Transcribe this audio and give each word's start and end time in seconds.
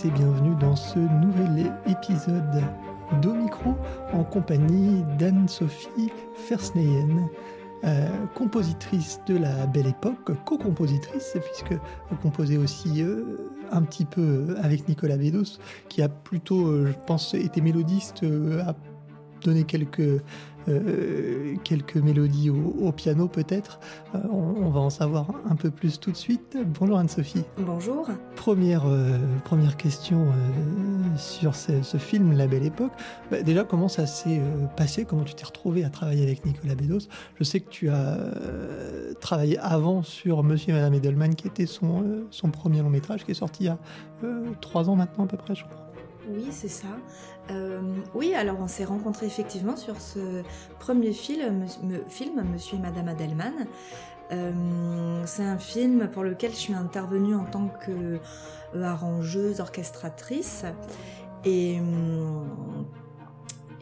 et 0.00 0.10
bienvenue 0.10 0.54
dans 0.58 0.74
ce 0.74 0.98
nouvel 0.98 1.70
épisode 1.86 2.64
d'Omicro 3.20 3.74
en 4.14 4.24
compagnie 4.24 5.04
d'Anne-Sophie 5.18 6.10
Fersneyen, 6.34 7.28
euh, 7.84 8.08
compositrice 8.34 9.20
de 9.26 9.36
la 9.36 9.66
Belle 9.66 9.88
Époque, 9.88 10.32
co-compositrice, 10.46 11.36
puisque 11.44 11.78
vous 12.08 12.16
composez 12.22 12.56
aussi 12.56 13.02
euh, 13.02 13.50
un 13.70 13.82
petit 13.82 14.06
peu 14.06 14.56
avec 14.62 14.88
Nicolas 14.88 15.18
Bédos, 15.18 15.58
qui 15.90 16.00
a 16.00 16.08
plutôt, 16.08 16.68
euh, 16.68 16.86
je 16.86 17.06
pense, 17.06 17.34
été 17.34 17.60
mélodiste, 17.60 18.24
a 18.66 18.74
donné 19.42 19.64
quelques 19.64 20.22
euh, 20.68 21.56
quelques 21.64 21.96
mélodies 21.96 22.50
au, 22.50 22.92
piano 22.92 23.26
peut-être. 23.26 23.80
Euh, 24.14 24.18
on, 24.30 24.70
va 24.70 24.80
en 24.80 24.90
savoir 24.90 25.26
un 25.48 25.56
peu 25.56 25.70
plus 25.70 25.98
tout 25.98 26.12
de 26.12 26.16
suite. 26.16 26.56
Bonjour 26.78 26.98
Anne-Sophie. 26.98 27.44
Bonjour. 27.58 28.08
Première, 28.36 28.84
euh, 28.86 29.18
première 29.44 29.76
question 29.76 30.26
sur 31.16 31.54
ce, 31.54 31.96
film 31.96 32.36
La 32.36 32.46
Belle 32.46 32.64
Époque. 32.64 32.92
Bah, 33.30 33.42
déjà, 33.42 33.64
comment 33.64 33.88
ça 33.88 34.06
s'est 34.06 34.40
passé? 34.76 35.04
Comment 35.04 35.24
tu 35.24 35.34
t'es 35.34 35.44
retrouvé 35.44 35.84
à 35.84 35.90
travailler 35.90 36.22
avec 36.22 36.44
Nicolas 36.44 36.74
Bédos? 36.74 37.08
Je 37.36 37.44
sais 37.44 37.60
que 37.60 37.68
tu 37.68 37.88
as 37.88 38.18
travaillé 39.20 39.58
avant 39.58 40.02
sur 40.02 40.42
Monsieur 40.42 40.70
et 40.70 40.74
Madame 40.74 40.94
Edelman, 40.94 41.34
qui 41.34 41.48
était 41.48 41.66
son, 41.66 42.24
son 42.30 42.50
premier 42.50 42.82
long 42.82 42.90
métrage, 42.90 43.24
qui 43.24 43.32
est 43.32 43.34
sorti 43.34 43.64
il 43.64 43.66
y 43.66 43.68
a 43.68 43.78
trois 44.60 44.88
ans 44.88 44.96
maintenant 44.96 45.24
à 45.24 45.26
peu 45.26 45.36
près, 45.36 45.54
je 45.54 45.64
crois. 45.64 45.91
Oui, 46.28 46.48
c'est 46.50 46.68
ça. 46.68 46.86
Euh, 47.50 47.80
oui, 48.14 48.34
alors 48.34 48.56
on 48.60 48.68
s'est 48.68 48.84
rencontrés 48.84 49.26
effectivement 49.26 49.76
sur 49.76 50.00
ce 50.00 50.42
premier 50.78 51.12
film, 51.12 51.66
Monsieur 51.82 52.78
et 52.78 52.80
Madame 52.80 53.08
Adelman. 53.08 53.66
Euh, 54.30 55.22
c'est 55.26 55.44
un 55.44 55.58
film 55.58 56.08
pour 56.08 56.22
lequel 56.22 56.52
je 56.52 56.56
suis 56.56 56.74
intervenue 56.74 57.34
en 57.34 57.44
tant 57.44 57.68
que 57.68 58.18
euh, 58.74 58.82
arrangeuse, 58.82 59.60
orchestratrice. 59.60 60.64
Et, 61.44 61.80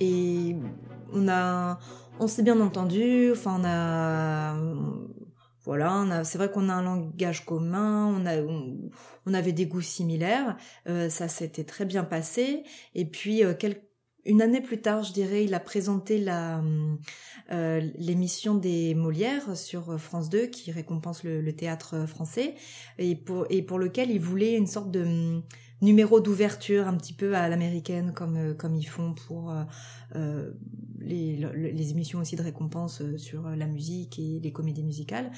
et 0.00 0.56
on 1.12 1.28
on 2.18 2.26
s'est 2.26 2.42
bien 2.42 2.60
entendu. 2.60 3.30
Enfin, 3.32 3.60
on 3.60 3.64
a, 3.64 4.54
voilà, 5.64 6.24
c'est 6.24 6.38
vrai 6.38 6.50
qu'on 6.50 6.68
a 6.68 6.72
un 6.72 6.82
langage 6.82 7.44
commun, 7.44 8.06
on, 8.06 8.24
a, 8.26 8.40
on, 9.26 9.34
avait 9.34 9.52
des 9.52 9.66
goûts 9.66 9.82
similaires, 9.82 10.56
euh, 10.88 11.10
ça 11.10 11.28
s'était 11.28 11.64
très 11.64 11.84
bien 11.84 12.02
passé. 12.02 12.64
Et 12.94 13.04
puis, 13.04 13.44
euh, 13.44 13.52
une 14.24 14.40
année 14.40 14.62
plus 14.62 14.80
tard, 14.80 15.02
je 15.02 15.12
dirais, 15.12 15.44
il 15.44 15.54
a 15.54 15.60
présenté 15.60 16.18
la 16.18 16.62
euh, 17.52 17.80
l'émission 17.96 18.54
des 18.54 18.94
Molières 18.94 19.56
sur 19.56 19.98
France 20.00 20.30
2 20.30 20.46
qui 20.46 20.72
récompense 20.72 21.24
le, 21.24 21.40
le, 21.40 21.52
théâtre 21.54 22.06
français 22.06 22.54
et 22.98 23.16
pour, 23.16 23.46
et 23.50 23.62
pour 23.62 23.78
lequel 23.78 24.10
il 24.10 24.20
voulait 24.20 24.56
une 24.56 24.66
sorte 24.66 24.90
de 24.90 25.42
numéro 25.82 26.20
d'ouverture 26.20 26.86
un 26.86 26.96
petit 26.96 27.12
peu 27.12 27.34
à 27.34 27.48
l'américaine 27.48 28.12
comme 28.14 28.36
euh, 28.36 28.54
comme 28.54 28.74
ils 28.74 28.84
font 28.84 29.14
pour 29.14 29.50
euh, 29.50 29.62
euh 30.16 30.50
les, 31.00 31.38
les, 31.54 31.90
émissions 31.90 32.20
aussi 32.20 32.36
de 32.36 32.42
récompense 32.42 33.00
euh, 33.00 33.16
sur 33.16 33.48
la 33.48 33.66
musique 33.66 34.18
et 34.18 34.40
les 34.42 34.52
comédies 34.52 34.82
musicales. 34.82 35.30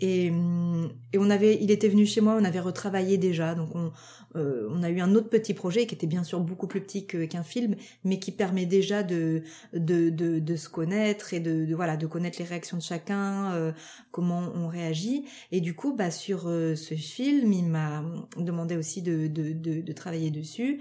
Et, 0.00 0.30
hum, 0.30 0.90
et 1.12 1.18
on 1.18 1.30
avait 1.30 1.58
il 1.60 1.70
était 1.70 1.88
venu 1.88 2.06
chez 2.06 2.20
moi 2.20 2.36
on 2.38 2.44
avait 2.44 2.60
retravaillé 2.60 3.18
déjà. 3.18 3.54
Donc 3.54 3.74
on 3.74 3.92
euh, 4.36 4.68
on 4.70 4.82
a 4.82 4.90
eu 4.90 5.00
un 5.00 5.14
autre 5.14 5.28
petit 5.28 5.54
projet 5.54 5.86
qui 5.86 5.94
était 5.94 6.06
bien 6.06 6.24
sûr 6.24 6.40
beaucoup 6.40 6.66
plus 6.66 6.80
petit 6.80 7.06
qu'un 7.06 7.44
film 7.44 7.76
mais 8.02 8.18
qui 8.18 8.32
permet 8.32 8.66
déjà 8.66 9.02
de 9.02 9.42
de, 9.72 10.10
de, 10.10 10.40
de 10.40 10.56
se 10.56 10.68
connaître 10.68 11.32
et 11.34 11.40
de, 11.40 11.72
voilà 11.74 11.96
de 11.96 12.06
connaître 12.06 12.38
les 12.40 12.44
réactions 12.44 12.76
de 12.76 12.82
chacun 12.82 13.52
euh, 13.52 13.72
comment 14.10 14.50
on 14.54 14.68
réagit. 14.68 15.26
Et 15.52 15.60
du 15.60 15.74
coup 15.74 15.94
bah 15.94 16.10
sur 16.10 16.42
ce 16.42 16.94
film 16.94 17.52
il 17.52 17.66
m'a 17.66 18.04
demandé 18.36 18.76
aussi 18.76 19.02
de 19.02 19.28
de 19.28 19.92
travailler 19.92 20.30
dessus. 20.30 20.80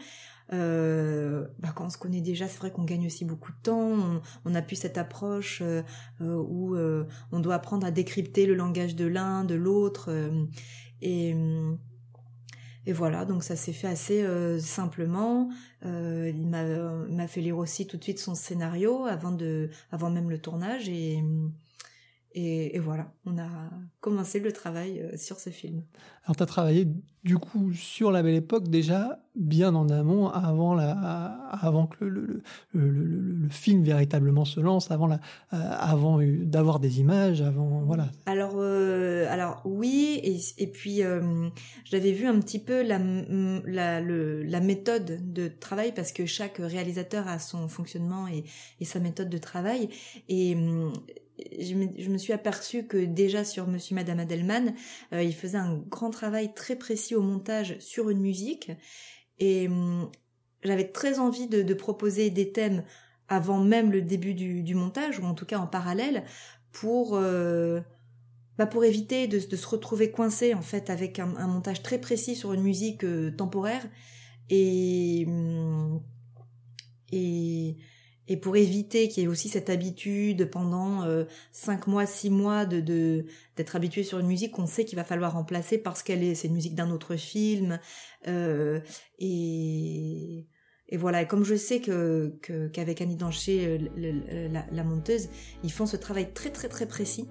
Euh, 0.52 1.48
bah 1.60 1.72
quand 1.74 1.86
on 1.86 1.90
se 1.90 1.98
connaît 1.98 2.22
déjà, 2.22 2.48
c'est 2.48 2.58
vrai 2.60 2.72
qu'on 2.72 2.84
gagne 2.84 3.06
aussi 3.06 3.26
beaucoup 3.26 3.52
de 3.52 3.58
temps. 3.64 4.22
On, 4.46 4.56
a 4.56 4.62
pu 4.62 4.76
cette 4.76 4.98
approche 4.98 5.62
euh, 5.62 5.82
euh, 6.22 6.36
où 6.36 6.76
on 7.32 7.40
doit 7.40 7.56
apprendre 7.56 7.86
à 7.86 7.92
décrypter 7.92 8.46
le 8.46 8.56
langage 8.56 8.96
de 8.96 9.06
l'un, 9.06 9.44
de 9.44 9.56
l'autre. 9.56 10.10
et, 11.02 11.36
et 12.86 12.92
voilà, 12.92 13.24
donc 13.24 13.44
ça 13.44 13.56
s'est 13.56 13.74
fait 13.74 13.88
assez 13.88 14.26
simplement. 14.60 15.50
il 15.84 16.48
m'a 16.48 17.28
fait 17.28 17.42
lire 17.42 17.58
aussi 17.58 17.88
tout 17.88 17.98
de 17.98 18.04
suite 18.04 18.20
son 18.20 18.36
scénario 18.36 19.06
avant 19.06 19.32
de, 19.32 19.70
avant 19.92 20.10
même 20.10 20.30
le 20.30 20.40
tournage 20.40 20.90
et 20.90 21.24
et, 22.36 22.80
voilà, 22.80 23.12
on 23.26 23.38
a 23.38 23.50
commencé 24.00 24.40
le 24.40 24.52
travail 24.52 25.00
euh, 25.00 25.18
sur 25.18 25.40
ce 25.40 25.52
film. 25.52 25.84
Alors, 26.26 26.36
tu 26.36 26.44
as 26.44 26.48
travaillé 26.48 26.88
du 27.24 27.38
coup 27.38 27.72
sur 27.74 28.12
la 28.12 28.24
belle 28.24 28.36
époque 28.36 28.70
déjà 28.70 29.20
bien 29.36 29.76
en 29.76 29.90
amont, 29.90 30.30
avant, 30.30 30.74
la, 30.74 30.92
avant 31.52 31.86
que 31.88 32.06
le, 32.06 32.42
le, 32.74 32.90
le, 32.90 33.50
film 33.50 33.84
véritablement 33.84 34.46
se 34.46 34.60
lance, 34.60 34.90
avant, 34.90 35.08
la, 35.08 35.20
euh, 35.54 35.58
avant 35.80 36.20
d'avoir 36.22 36.80
des 36.80 37.00
images, 37.00 37.42
avant. 37.42 37.84
Voilà. 37.86 38.10
Alors, 38.26 38.54
euh, 38.56 39.28
alors 39.30 39.62
oui, 39.66 40.20
et, 40.24 40.64
et 40.64 40.68
puis 40.68 41.02
j'avais 41.86 42.12
vu 42.12 42.26
un 42.26 42.40
petit 42.40 42.60
peu 42.60 42.82
la, 42.84 43.00
la, 43.66 44.02
la, 44.02 44.60
méthode 44.60 45.34
de 45.34 45.48
travail 45.48 45.94
parce 45.94 46.12
que 46.12 46.26
chaque 46.26 46.58
réalisateur 46.58 47.28
a 47.28 47.38
son 47.38 47.68
fonctionnement 47.68 48.28
et, 48.28 48.44
et 48.80 48.86
sa 48.86 49.00
méthode 49.00 49.30
de 49.30 49.38
travail. 49.38 49.90
Et 50.30 50.58
je 51.40 52.10
me, 52.10 52.18
suis 52.18 52.34
aperçue 52.34 52.86
que 52.86 52.98
déjà 52.98 53.44
sur 53.44 53.68
Monsieur 53.68 53.96
Madame 53.96 54.20
Adelman, 54.20 54.74
euh, 55.14 55.24
il 55.24 55.34
faisait 55.34 55.58
un 55.58 55.78
grand 55.90 56.10
travail 56.10 56.54
très 56.54 56.76
précis 56.76 57.16
au 57.16 57.22
montage 57.22 57.78
sur 57.80 58.10
une 58.10 58.20
musique. 58.20 58.72
Et 59.40 59.68
hum, 59.68 60.10
j'avais 60.64 60.88
très 60.88 61.20
envie 61.20 61.48
de, 61.48 61.74
proposer 61.74 62.30
des 62.30 62.52
thèmes 62.52 62.84
avant 63.28 63.60
même 63.60 63.92
le 63.92 64.02
début 64.02 64.34
du, 64.34 64.76
montage 64.76 65.20
ou 65.20 65.24
en 65.24 65.34
tout 65.34 65.46
cas 65.46 65.58
en 65.58 65.68
parallèle 65.68 66.24
pour 66.72 67.16
euh, 67.16 67.82
bah 68.58 68.68
pour 68.68 68.84
éviter 68.84 69.28
de, 69.28 69.40
se 69.40 69.68
retrouver 69.68 70.12
coincé 70.12 70.54
en 70.54 70.62
fait 70.62 70.90
avec 70.90 71.20
un, 71.20 71.48
montage 71.48 71.82
très 71.82 72.00
précis 72.00 72.36
sur 72.36 72.54
une 72.54 72.62
musique 72.62 73.04
euh, 73.04 73.32
temporaire. 73.32 73.86
Et 74.50 75.26
hum, 75.28 76.02
et 77.14 77.78
et 78.28 78.38
pour 78.38 78.56
éviter 78.56 79.10
qu'il 79.10 79.24
y 79.24 79.26
ait 79.26 79.30
aussi 79.30 79.50
cette 79.50 79.70
habitude 79.70 80.50
pendant 80.50 81.04
euh, 81.04 81.26
cinq 81.52 81.88
mois, 81.88 82.06
six 82.06 82.30
mois 82.30 82.66
de 82.66 83.26
d'être 83.58 83.76
habitué 83.76 84.04
sur 84.04 84.20
une 84.20 84.28
musique 84.28 84.54
qu'on 84.54 84.66
sait 84.66 84.86
qu'il 84.86 84.96
va 84.96 85.04
falloir 85.04 85.34
remplacer 85.34 85.78
parce 85.78 86.04
qu'elle 86.04 86.24
est 86.24 86.36
c'est 86.36 86.48
une 86.48 86.54
musique 86.54 86.76
d'un 86.76 86.90
autre 86.90 87.16
film 87.16 87.80
euh, 88.28 88.80
et 89.20 90.48
voilà, 90.94 91.24
et 91.24 91.28
comme 91.28 91.44
je 91.44 91.56
sais 91.56 91.80
que 91.82 92.38
qu'avec 92.72 93.02
Annie 93.02 93.16
Dancher, 93.16 93.66
euh, 93.98 94.48
la, 94.52 94.66
la, 94.72 94.84
monteuse, 94.84 95.28
ils 95.64 95.72
font 95.72 95.88
ce 95.88 95.98
travail 95.98 96.34
très 96.34 96.52
très 96.52 96.70
très 96.70 96.86
précis, 96.86 97.28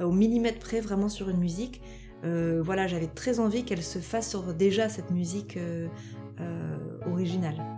au 0.00 0.12
millimètre 0.12 0.58
près 0.58 0.80
vraiment 0.80 1.08
sur 1.08 1.30
une 1.30 1.38
musique. 1.38 1.80
voilà, 2.22 2.86
j'avais 2.86 3.06
très 3.06 3.40
envie 3.40 3.64
qu'elle 3.64 3.82
se 3.82 4.00
fasse 4.00 4.28
sur 4.28 4.52
déjà 4.52 4.88
cette 4.90 5.10
musique 5.10 5.58
originale. 7.06 7.75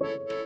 you. 0.00 0.43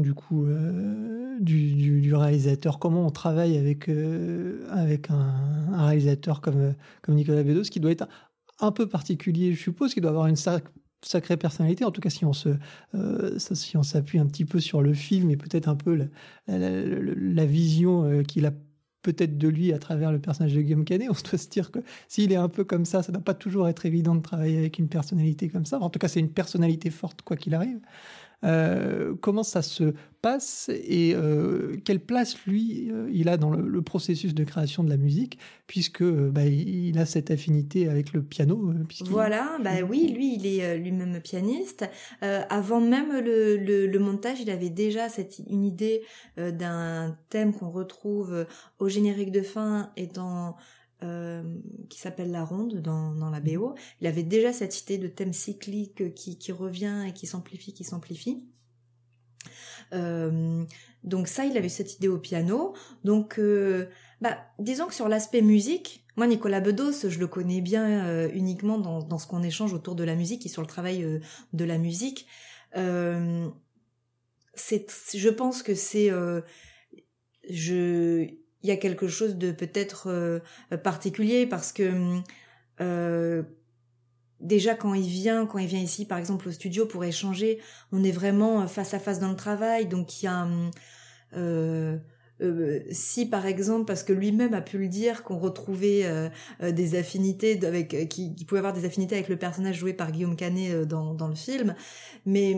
Du 0.00 0.14
coup 0.14 0.46
du, 1.40 2.14
réalisateur? 2.14 2.78
Comment 2.78 3.06
on 3.06 3.10
travaille 3.10 3.56
avec 3.56 3.88
avec 4.70 5.10
un, 5.10 5.86
réalisateur 5.86 6.40
comme 6.40 6.74
comme 7.02 7.14
Nicolas 7.14 7.42
Bedos, 7.42 7.62
qui 7.64 7.80
doit 7.80 7.90
être 7.90 8.08
un 8.60 8.72
peu 8.72 8.86
particulier, 8.88 9.52
je 9.52 9.60
suppose, 9.60 9.94
qui 9.94 10.00
doit 10.00 10.10
avoir 10.10 10.26
une 10.26 10.36
sacrée 10.36 11.36
personnalité? 11.36 11.84
En 11.84 11.90
tout 11.90 12.00
cas, 12.00 12.10
si 12.10 12.24
on 12.24 12.32
se, 12.32 12.50
si 13.38 13.76
s'appuie 13.82 14.18
un 14.18 14.26
petit 14.26 14.44
peu 14.44 14.60
sur 14.60 14.82
le 14.82 14.94
film 14.94 15.30
et 15.30 15.36
peut-être 15.36 15.68
un 15.68 15.76
peu 15.76 16.08
la 16.46 17.46
vision 17.46 18.22
qu'il 18.22 18.46
a 18.46 18.52
peut-être 19.04 19.38
de 19.38 19.48
lui 19.48 19.72
à 19.72 19.78
travers 19.78 20.10
le 20.10 20.18
personnage 20.18 20.54
de 20.54 20.60
Guillaume 20.60 20.84
Canet. 20.84 21.08
On 21.10 21.12
doit 21.12 21.38
se 21.38 21.48
dire 21.48 21.70
que 21.70 21.78
s'il 22.08 22.32
est 22.32 22.36
un 22.36 22.48
peu 22.48 22.64
comme 22.64 22.84
ça, 22.84 23.04
ça 23.04 23.12
ne 23.12 23.18
doit 23.18 23.24
pas 23.24 23.34
toujours 23.34 23.68
être 23.68 23.86
évident 23.86 24.16
de 24.16 24.22
travailler 24.22 24.58
avec 24.58 24.80
une 24.80 24.88
personnalité 24.88 25.48
comme 25.48 25.66
ça. 25.66 25.78
En 25.78 25.90
tout 25.90 26.00
cas, 26.00 26.08
c'est 26.08 26.20
une 26.20 26.32
personnalité 26.32 26.90
forte, 26.90 27.22
quoi 27.22 27.36
qu'il 27.36 27.54
arrive. 27.54 27.78
Euh, 28.44 29.14
comment 29.20 29.42
ça 29.42 29.62
se 29.62 29.94
passe 30.20 30.70
et 30.74 31.14
euh, 31.14 31.76
quelle 31.84 32.00
place 32.00 32.36
lui 32.46 32.90
euh, 32.90 33.08
il 33.12 33.28
a 33.28 33.36
dans 33.36 33.50
le, 33.50 33.82
processus 33.82 34.34
de 34.34 34.44
création 34.44 34.82
de 34.82 34.88
la 34.88 34.96
musique 34.96 35.38
puisque 35.66 36.02
bah, 36.02 36.46
il 36.46 36.98
a 36.98 37.06
cette 37.06 37.30
affinité 37.30 37.88
avec 37.88 38.12
le 38.12 38.22
piano. 38.22 38.72
Voilà, 39.06 39.58
bah 39.62 39.82
oui, 39.88 40.12
lui 40.14 40.36
il 40.36 40.46
est 40.46 40.78
lui-même 40.78 41.20
pianiste. 41.20 41.84
avant 42.22 42.80
même 42.80 43.12
le, 43.20 43.56
le, 43.56 43.98
montage, 43.98 44.40
il 44.40 44.50
avait 44.50 44.70
déjà 44.70 45.08
cette 45.08 45.40
une 45.48 45.64
idée 45.64 46.02
d'un 46.36 47.16
thème 47.28 47.52
qu'on 47.52 47.70
retrouve 47.70 48.46
au 48.78 48.88
générique 48.88 49.32
de 49.32 49.42
fin 49.42 49.90
et 49.96 50.06
dans 50.06 50.56
euh, 51.04 51.42
qui 51.90 52.00
s'appelle 52.00 52.30
La 52.30 52.44
Ronde 52.44 52.80
dans, 52.80 53.30
la 53.30 53.40
BO. 53.40 53.74
Il 54.00 54.06
avait 54.06 54.22
déjà 54.22 54.52
cette 54.52 54.80
idée 54.82 54.96
de 54.98 55.08
thème 55.08 55.32
cyclique 55.32 56.14
qui, 56.14 56.52
revient 56.52 57.04
et 57.06 57.12
qui 57.12 57.26
s'amplifie, 57.26 57.74
qui 57.74 57.84
s'amplifie. 57.84 58.44
Euh, 59.92 60.64
donc 61.02 61.28
ça, 61.28 61.44
il 61.44 61.56
avait 61.58 61.68
cette 61.68 61.96
idée 61.96 62.08
au 62.08 62.18
piano. 62.18 62.74
Donc, 63.04 63.38
euh, 63.38 63.86
bah, 64.20 64.38
disons 64.58 64.86
que 64.86 64.94
sur 64.94 65.08
l'aspect 65.08 65.42
musique, 65.42 66.06
moi, 66.16 66.26
Nicolas 66.26 66.60
Bedos, 66.60 67.08
je 67.08 67.18
le 67.18 67.26
connais 67.26 67.60
bien 67.60 68.28
uniquement 68.28 68.78
dans, 68.78 69.18
ce 69.18 69.26
qu'on 69.26 69.42
échange 69.42 69.74
autour 69.74 69.94
de 69.94 70.04
la 70.04 70.14
musique 70.14 70.46
et 70.46 70.48
sur 70.48 70.62
le 70.62 70.68
travail 70.68 71.20
de 71.52 71.64
la 71.64 71.76
musique. 71.76 72.26
je 72.74 73.50
pense 75.28 75.62
que 75.62 75.74
c'est, 75.74 76.10
je, 77.50 78.43
il 78.64 78.68
y 78.68 78.70
a 78.72 78.76
quelque 78.76 79.06
chose 79.06 79.36
de 79.36 79.52
peut-être 79.52 80.08
euh, 80.08 80.40
particulier 80.82 81.46
parce 81.46 81.70
que 81.70 82.22
euh, 82.80 83.42
déjà 84.40 84.74
quand 84.74 84.94
il 84.94 85.06
vient, 85.06 85.46
quand 85.46 85.58
il 85.58 85.66
vient 85.66 85.80
ici 85.80 86.06
par 86.06 86.18
exemple 86.18 86.48
au 86.48 86.52
studio 86.52 86.86
pour 86.86 87.04
échanger, 87.04 87.60
on 87.92 88.02
est 88.02 88.10
vraiment 88.10 88.66
face 88.66 88.94
à 88.94 88.98
face 88.98 89.20
dans 89.20 89.30
le 89.30 89.36
travail, 89.36 89.86
donc 89.86 90.22
il 90.22 90.24
y 90.24 90.28
a 90.28 90.48
euh, 91.36 91.98
euh, 92.40 92.80
si 92.90 93.26
par 93.26 93.46
exemple, 93.46 93.84
parce 93.84 94.02
que 94.02 94.14
lui-même 94.14 94.54
a 94.54 94.62
pu 94.62 94.78
le 94.78 94.88
dire, 94.88 95.22
qu'on 95.24 95.38
retrouvait 95.38 96.30
des 96.60 96.98
affinités 96.98 97.64
avec, 97.64 98.08
qui, 98.08 98.34
qui, 98.34 98.44
pouvait 98.46 98.58
avoir 98.58 98.72
des 98.72 98.86
affinités 98.86 99.14
avec 99.14 99.28
le 99.28 99.36
personnage 99.36 99.76
joué 99.76 99.92
par 99.92 100.10
Guillaume 100.10 100.36
Canet 100.36 100.82
dans, 100.82 101.14
dans 101.14 101.28
le 101.28 101.36
film, 101.36 101.74
mais 102.26 102.56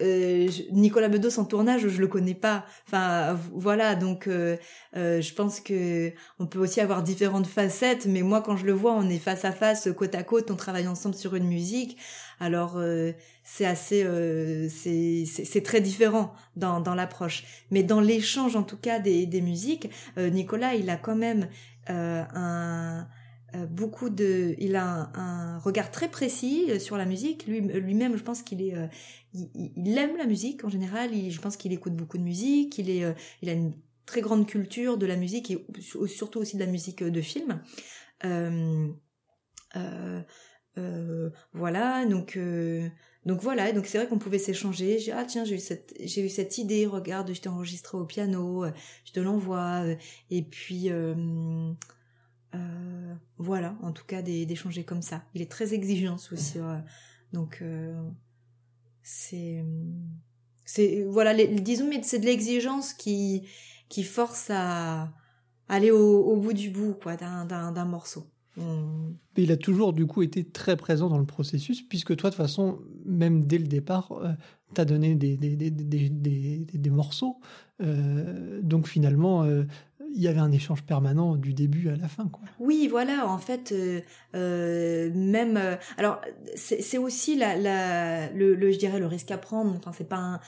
euh, 0.00 0.48
Nicolas 0.70 1.08
Bedos 1.08 1.38
en 1.38 1.44
tournage, 1.44 1.88
je 1.88 2.00
le 2.00 2.06
connais 2.06 2.34
pas. 2.34 2.64
Enfin, 2.86 3.38
voilà, 3.52 3.94
donc 3.94 4.26
euh, 4.26 4.56
euh, 4.96 5.20
je 5.20 5.34
pense 5.34 5.60
que 5.60 6.12
on 6.38 6.46
peut 6.46 6.58
aussi 6.58 6.80
avoir 6.80 7.02
différentes 7.02 7.46
facettes, 7.46 8.06
mais 8.06 8.22
moi 8.22 8.40
quand 8.42 8.56
je 8.56 8.64
le 8.64 8.72
vois, 8.72 8.92
on 8.92 9.08
est 9.08 9.18
face 9.18 9.44
à 9.44 9.52
face, 9.52 9.88
côte 9.96 10.14
à 10.14 10.22
côte, 10.22 10.50
on 10.50 10.56
travaille 10.56 10.86
ensemble 10.86 11.14
sur 11.14 11.34
une 11.34 11.46
musique. 11.48 11.96
Alors 12.40 12.80
c'est 13.42 13.66
assez, 13.66 14.06
c'est 14.70 15.62
très 15.64 15.80
différent 15.80 16.32
dans, 16.54 16.80
dans 16.80 16.94
l'approche. 16.94 17.44
Mais 17.72 17.82
dans 17.82 18.00
l'échange, 18.00 18.54
en 18.54 18.62
tout 18.62 18.76
cas 18.76 19.00
des, 19.00 19.26
des 19.26 19.40
musiques, 19.40 19.90
Nicolas, 20.16 20.74
il 20.74 20.88
a 20.88 20.96
quand 20.96 21.16
même 21.16 21.48
un 21.88 23.08
beaucoup 23.70 24.10
de 24.10 24.54
il 24.58 24.76
a 24.76 25.10
un, 25.14 25.58
regard 25.58 25.90
très 25.90 26.08
précis 26.08 26.78
sur 26.80 26.98
la 26.98 27.06
musique 27.06 27.46
lui 27.46 27.60
lui-même 27.60 28.16
je 28.16 28.22
pense 28.22 28.42
qu'il 28.42 28.60
est 28.60 28.74
il, 29.34 29.98
aime 29.98 30.16
la 30.16 30.26
musique 30.26 30.64
en 30.64 30.68
général. 30.68 31.10
je 31.12 31.40
pense 31.40 31.56
qu'il 31.56 31.72
écoute 31.72 31.94
beaucoup 31.94 32.18
de 32.18 32.22
musique. 32.22 32.78
Il 32.78 32.90
est, 32.90 33.04
euh, 33.04 33.12
il 33.42 33.48
a 33.48 33.52
une 33.52 33.74
très 34.06 34.20
grande 34.20 34.46
culture 34.46 34.96
de 34.96 35.06
la 35.06 35.16
musique 35.16 35.50
et 35.50 35.66
surtout 36.06 36.40
aussi 36.40 36.56
de 36.56 36.64
la 36.64 36.70
musique 36.70 37.02
de 37.02 37.20
film. 37.20 37.62
Euh, 38.24 38.88
euh, 39.76 41.30
voilà, 41.52 42.06
donc 42.06 42.38
donc 43.26 43.42
voilà, 43.42 43.72
donc 43.72 43.86
c'est 43.86 43.98
vrai 43.98 44.06
qu'on 44.06 44.18
pouvait 44.18 44.38
s'échanger. 44.38 44.98
J'ai 44.98 45.12
ah 45.12 45.24
tiens 45.24 45.44
j'ai 45.44 45.56
eu 45.56 45.60
cette 45.60 45.94
j'ai 46.00 46.24
eu 46.24 46.28
cette 46.28 46.56
idée. 46.56 46.86
Regarde, 46.86 47.32
je 47.34 47.40
t'ai 47.40 47.48
enregistré 47.48 47.98
au 47.98 48.06
piano, 48.06 48.64
je 49.04 49.12
te 49.12 49.20
l'envoie. 49.20 49.84
Et 50.30 50.42
puis 50.42 50.88
voilà, 53.38 53.76
en 53.82 53.92
tout 53.92 54.04
cas 54.04 54.22
d'échanger 54.22 54.84
comme 54.84 55.02
ça. 55.02 55.22
Il 55.34 55.42
est 55.42 55.50
très 55.50 55.74
exigeant 55.74 56.16
aussi. 56.32 56.58
donc 57.32 57.62
c'est 59.02 59.64
c'est 60.66 61.04
voilà 61.04 61.32
les, 61.32 61.46
disons 61.46 61.88
mais 61.88 62.02
c'est 62.02 62.18
de 62.18 62.26
l'exigence 62.26 62.92
qui 62.92 63.48
qui 63.88 64.02
force 64.02 64.50
à 64.50 65.10
aller 65.66 65.90
au, 65.90 66.36
bout 66.36 66.52
du 66.52 66.68
bout 66.68 66.94
quoi 67.02 67.16
d'un 67.16 67.84
morceau 67.86 68.26
il 69.36 69.52
a 69.52 69.56
toujours 69.56 69.92
du 69.92 70.06
coup 70.06 70.22
été 70.22 70.44
très 70.44 70.76
présent 70.76 71.08
dans 71.08 71.18
le 71.18 71.24
processus 71.24 71.80
puisque 71.80 72.16
toi 72.16 72.28
de 72.28 72.34
toute 72.34 72.44
façon 72.44 72.80
même 73.06 73.46
dès 73.46 73.58
le 73.58 73.66
départ 73.66 74.12
euh, 74.12 74.32
tu 74.74 74.80
as 74.80 74.84
donné 74.84 75.14
des 75.14 75.36
des, 75.36 75.56
des, 75.56 76.66
des, 76.66 76.90
morceaux 76.90 77.38
euh, 77.80 78.60
donc 78.60 78.88
finalement 78.88 79.44
euh, 79.44 79.64
il 80.14 80.22
y 80.22 80.28
avait 80.28 80.40
un 80.40 80.52
échange 80.52 80.82
permanent 80.82 81.36
du 81.36 81.54
début 81.54 81.88
à 81.88 81.96
la 81.96 82.08
fin. 82.08 82.28
Quoi. 82.28 82.44
Oui, 82.58 82.88
voilà, 82.88 83.28
en 83.28 83.38
fait, 83.38 83.72
euh, 83.72 84.00
euh 84.34 85.10
même... 85.14 85.56
Euh, 85.56 85.76
alors, 85.96 86.20
c'est 86.56 86.98
aussi 86.98 87.36
la, 87.36 88.28
le, 88.32 88.54
le, 88.54 88.72
je 88.72 88.78
dirais, 88.78 88.98
le 88.98 89.06
risque 89.06 89.30
à 89.30 89.38
prendre. 89.38 89.74
Enfin, 89.76 89.92
c'est 89.92 90.08
pas 90.08 90.16
un... 90.16 90.40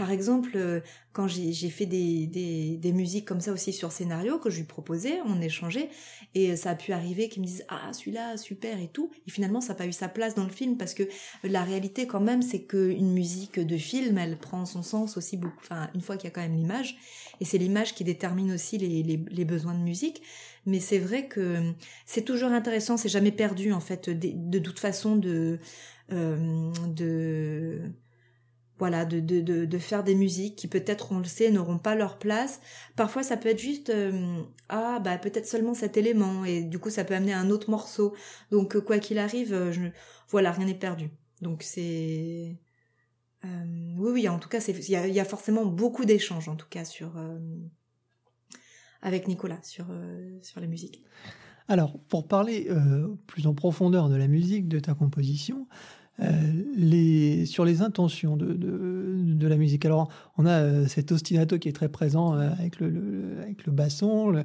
Euh, 0.00 0.04
par 0.04 0.10
exemple, 0.10 0.82
quand 1.12 1.26
j'ai 1.28 1.70
fait 1.70 1.86
des, 1.86 2.26
des, 2.26 2.76
des, 2.76 2.92
musiques 2.92 3.24
comme 3.24 3.40
ça 3.40 3.52
aussi 3.52 3.72
sur 3.72 3.92
scénario 3.92 4.38
que 4.38 4.48
je 4.48 4.58
lui 4.58 4.64
proposais, 4.64 5.20
on 5.26 5.40
échangeait, 5.40 5.90
et 6.34 6.56
ça 6.56 6.70
a 6.70 6.74
pu 6.74 6.92
arriver 6.92 7.28
qu'ils 7.28 7.42
me 7.42 7.46
disent 7.46 7.64
ah 7.68 7.92
celui-là 7.92 8.36
super 8.36 8.80
et 8.80 8.88
tout, 8.88 9.10
et 9.26 9.30
finalement 9.30 9.60
ça 9.60 9.72
n'a 9.72 9.74
pas 9.74 9.86
eu 9.86 9.92
sa 9.92 10.08
place 10.08 10.34
dans 10.34 10.44
le 10.44 10.50
film 10.50 10.76
parce 10.76 10.94
que 10.94 11.02
la 11.42 11.64
réalité 11.64 12.06
quand 12.06 12.20
même 12.20 12.42
c'est 12.42 12.62
qu'une 12.62 13.12
musique 13.12 13.58
de 13.58 13.76
film 13.76 14.18
elle 14.18 14.38
prend 14.38 14.64
son 14.66 14.82
sens 14.82 15.16
aussi 15.16 15.36
beaucoup, 15.36 15.60
enfin 15.60 15.90
une 15.94 16.00
fois 16.00 16.16
qu'il 16.16 16.28
y 16.28 16.28
a 16.28 16.34
quand 16.34 16.42
même 16.42 16.56
l'image, 16.56 16.96
et 17.40 17.44
c'est 17.44 17.58
l'image 17.58 17.94
qui 17.94 18.04
détermine 18.04 18.52
aussi 18.52 18.78
les, 18.78 19.02
les, 19.02 19.20
les 19.28 19.44
besoins 19.44 19.74
de 19.74 19.82
musique. 19.82 20.22
Mais 20.66 20.78
c'est 20.78 20.98
vrai 20.98 21.26
que 21.26 21.72
c'est 22.04 22.24
toujours 22.24 22.52
intéressant, 22.52 22.96
c'est 22.96 23.08
jamais 23.08 23.32
perdu 23.32 23.72
en 23.72 23.80
fait 23.80 24.10
de, 24.10 24.30
de 24.34 24.58
toute 24.58 24.78
façon 24.78 25.16
de 25.16 25.58
euh, 26.12 26.70
de 26.88 27.80
voilà, 28.80 29.04
de, 29.04 29.20
de, 29.20 29.66
de, 29.66 29.78
faire 29.78 30.02
des 30.02 30.14
musiques 30.14 30.56
qui 30.56 30.66
peut-être, 30.66 31.12
on 31.12 31.18
le 31.18 31.24
sait, 31.24 31.50
n'auront 31.50 31.78
pas 31.78 31.94
leur 31.94 32.18
place. 32.18 32.62
Parfois, 32.96 33.22
ça 33.22 33.36
peut 33.36 33.50
être 33.50 33.58
juste, 33.58 33.90
euh, 33.90 34.42
ah, 34.70 35.00
bah 35.04 35.18
peut-être 35.18 35.46
seulement 35.46 35.74
cet 35.74 35.98
élément, 35.98 36.46
et 36.46 36.62
du 36.62 36.78
coup, 36.78 36.88
ça 36.88 37.04
peut 37.04 37.14
amener 37.14 37.34
un 37.34 37.50
autre 37.50 37.70
morceau. 37.70 38.14
Donc, 38.50 38.74
euh, 38.74 38.80
quoi 38.80 38.98
qu'il 38.98 39.18
arrive, 39.18 39.52
euh, 39.52 39.70
je, 39.70 39.82
voilà, 40.30 40.50
rien 40.50 40.64
n'est 40.64 40.74
perdu. 40.74 41.10
Donc, 41.42 41.62
c'est... 41.62 42.56
Oui, 43.44 44.10
oui, 44.12 44.28
en 44.28 44.38
tout 44.38 44.48
cas, 44.48 44.60
il 44.60 44.90
y 44.90 45.20
a, 45.20 45.24
forcément 45.24 45.64
beaucoup 45.66 46.04
d'échanges, 46.06 46.48
en 46.48 46.56
tout 46.56 46.68
cas, 46.68 46.84
sur 46.84 47.12
avec 49.00 49.28
Nicolas, 49.28 49.60
sur, 49.62 49.86
sur 50.42 50.60
la 50.60 50.66
musique. 50.66 51.02
Alors, 51.66 51.98
pour 52.08 52.28
parler 52.28 52.68
plus 53.26 53.46
en 53.46 53.54
profondeur 53.54 54.10
de 54.10 54.16
la 54.16 54.28
musique, 54.28 54.68
de 54.68 54.78
ta 54.78 54.92
composition, 54.92 55.66
les, 56.76 57.46
sur 57.46 57.64
les 57.64 57.82
intentions 57.82 58.36
de, 58.36 58.52
de, 58.52 59.46
la 59.46 59.56
musique. 59.56 59.84
Alors, 59.84 60.08
on 60.36 60.46
a 60.46 60.60
euh, 60.60 60.86
cet 60.86 61.12
ostinato 61.12 61.58
qui 61.58 61.68
est 61.68 61.72
très 61.72 61.88
présent 61.88 62.34
euh, 62.34 62.50
avec, 62.58 62.78
le, 62.78 63.38
avec 63.42 63.66
le 63.66 63.72
basson, 63.72 64.44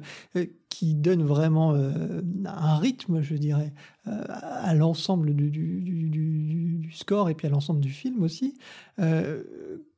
qui 0.68 0.94
donne 0.94 1.22
vraiment 1.22 1.74
un 1.74 2.76
rythme, 2.76 3.22
je 3.22 3.34
dirais, 3.34 3.72
à 4.04 4.74
l'ensemble 4.74 5.34
du, 5.34 5.50
du, 5.50 6.90
score 6.92 7.30
et 7.30 7.34
puis 7.34 7.46
à 7.46 7.50
l'ensemble 7.50 7.80
du 7.80 7.90
film 7.90 8.22
aussi, 8.22 8.58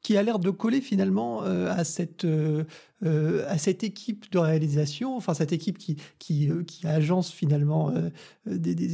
qui 0.03 0.17
a 0.17 0.23
l'air 0.23 0.39
de 0.39 0.51
coller 0.51 0.81
finalement 0.81 1.43
à, 1.43 1.83
cette, 1.83 2.27
à 3.05 3.59
cette 3.59 3.83
équipe 3.83 4.31
de 4.31 4.39
réalisation, 4.39 5.17
enfin 5.17 5.35
cette 5.35 5.53
équipe 5.53 5.79
qui, 5.79 5.97
qui, 6.21 6.49
qui 6.67 6.87
agence 6.87 7.33
finalement 7.33 7.93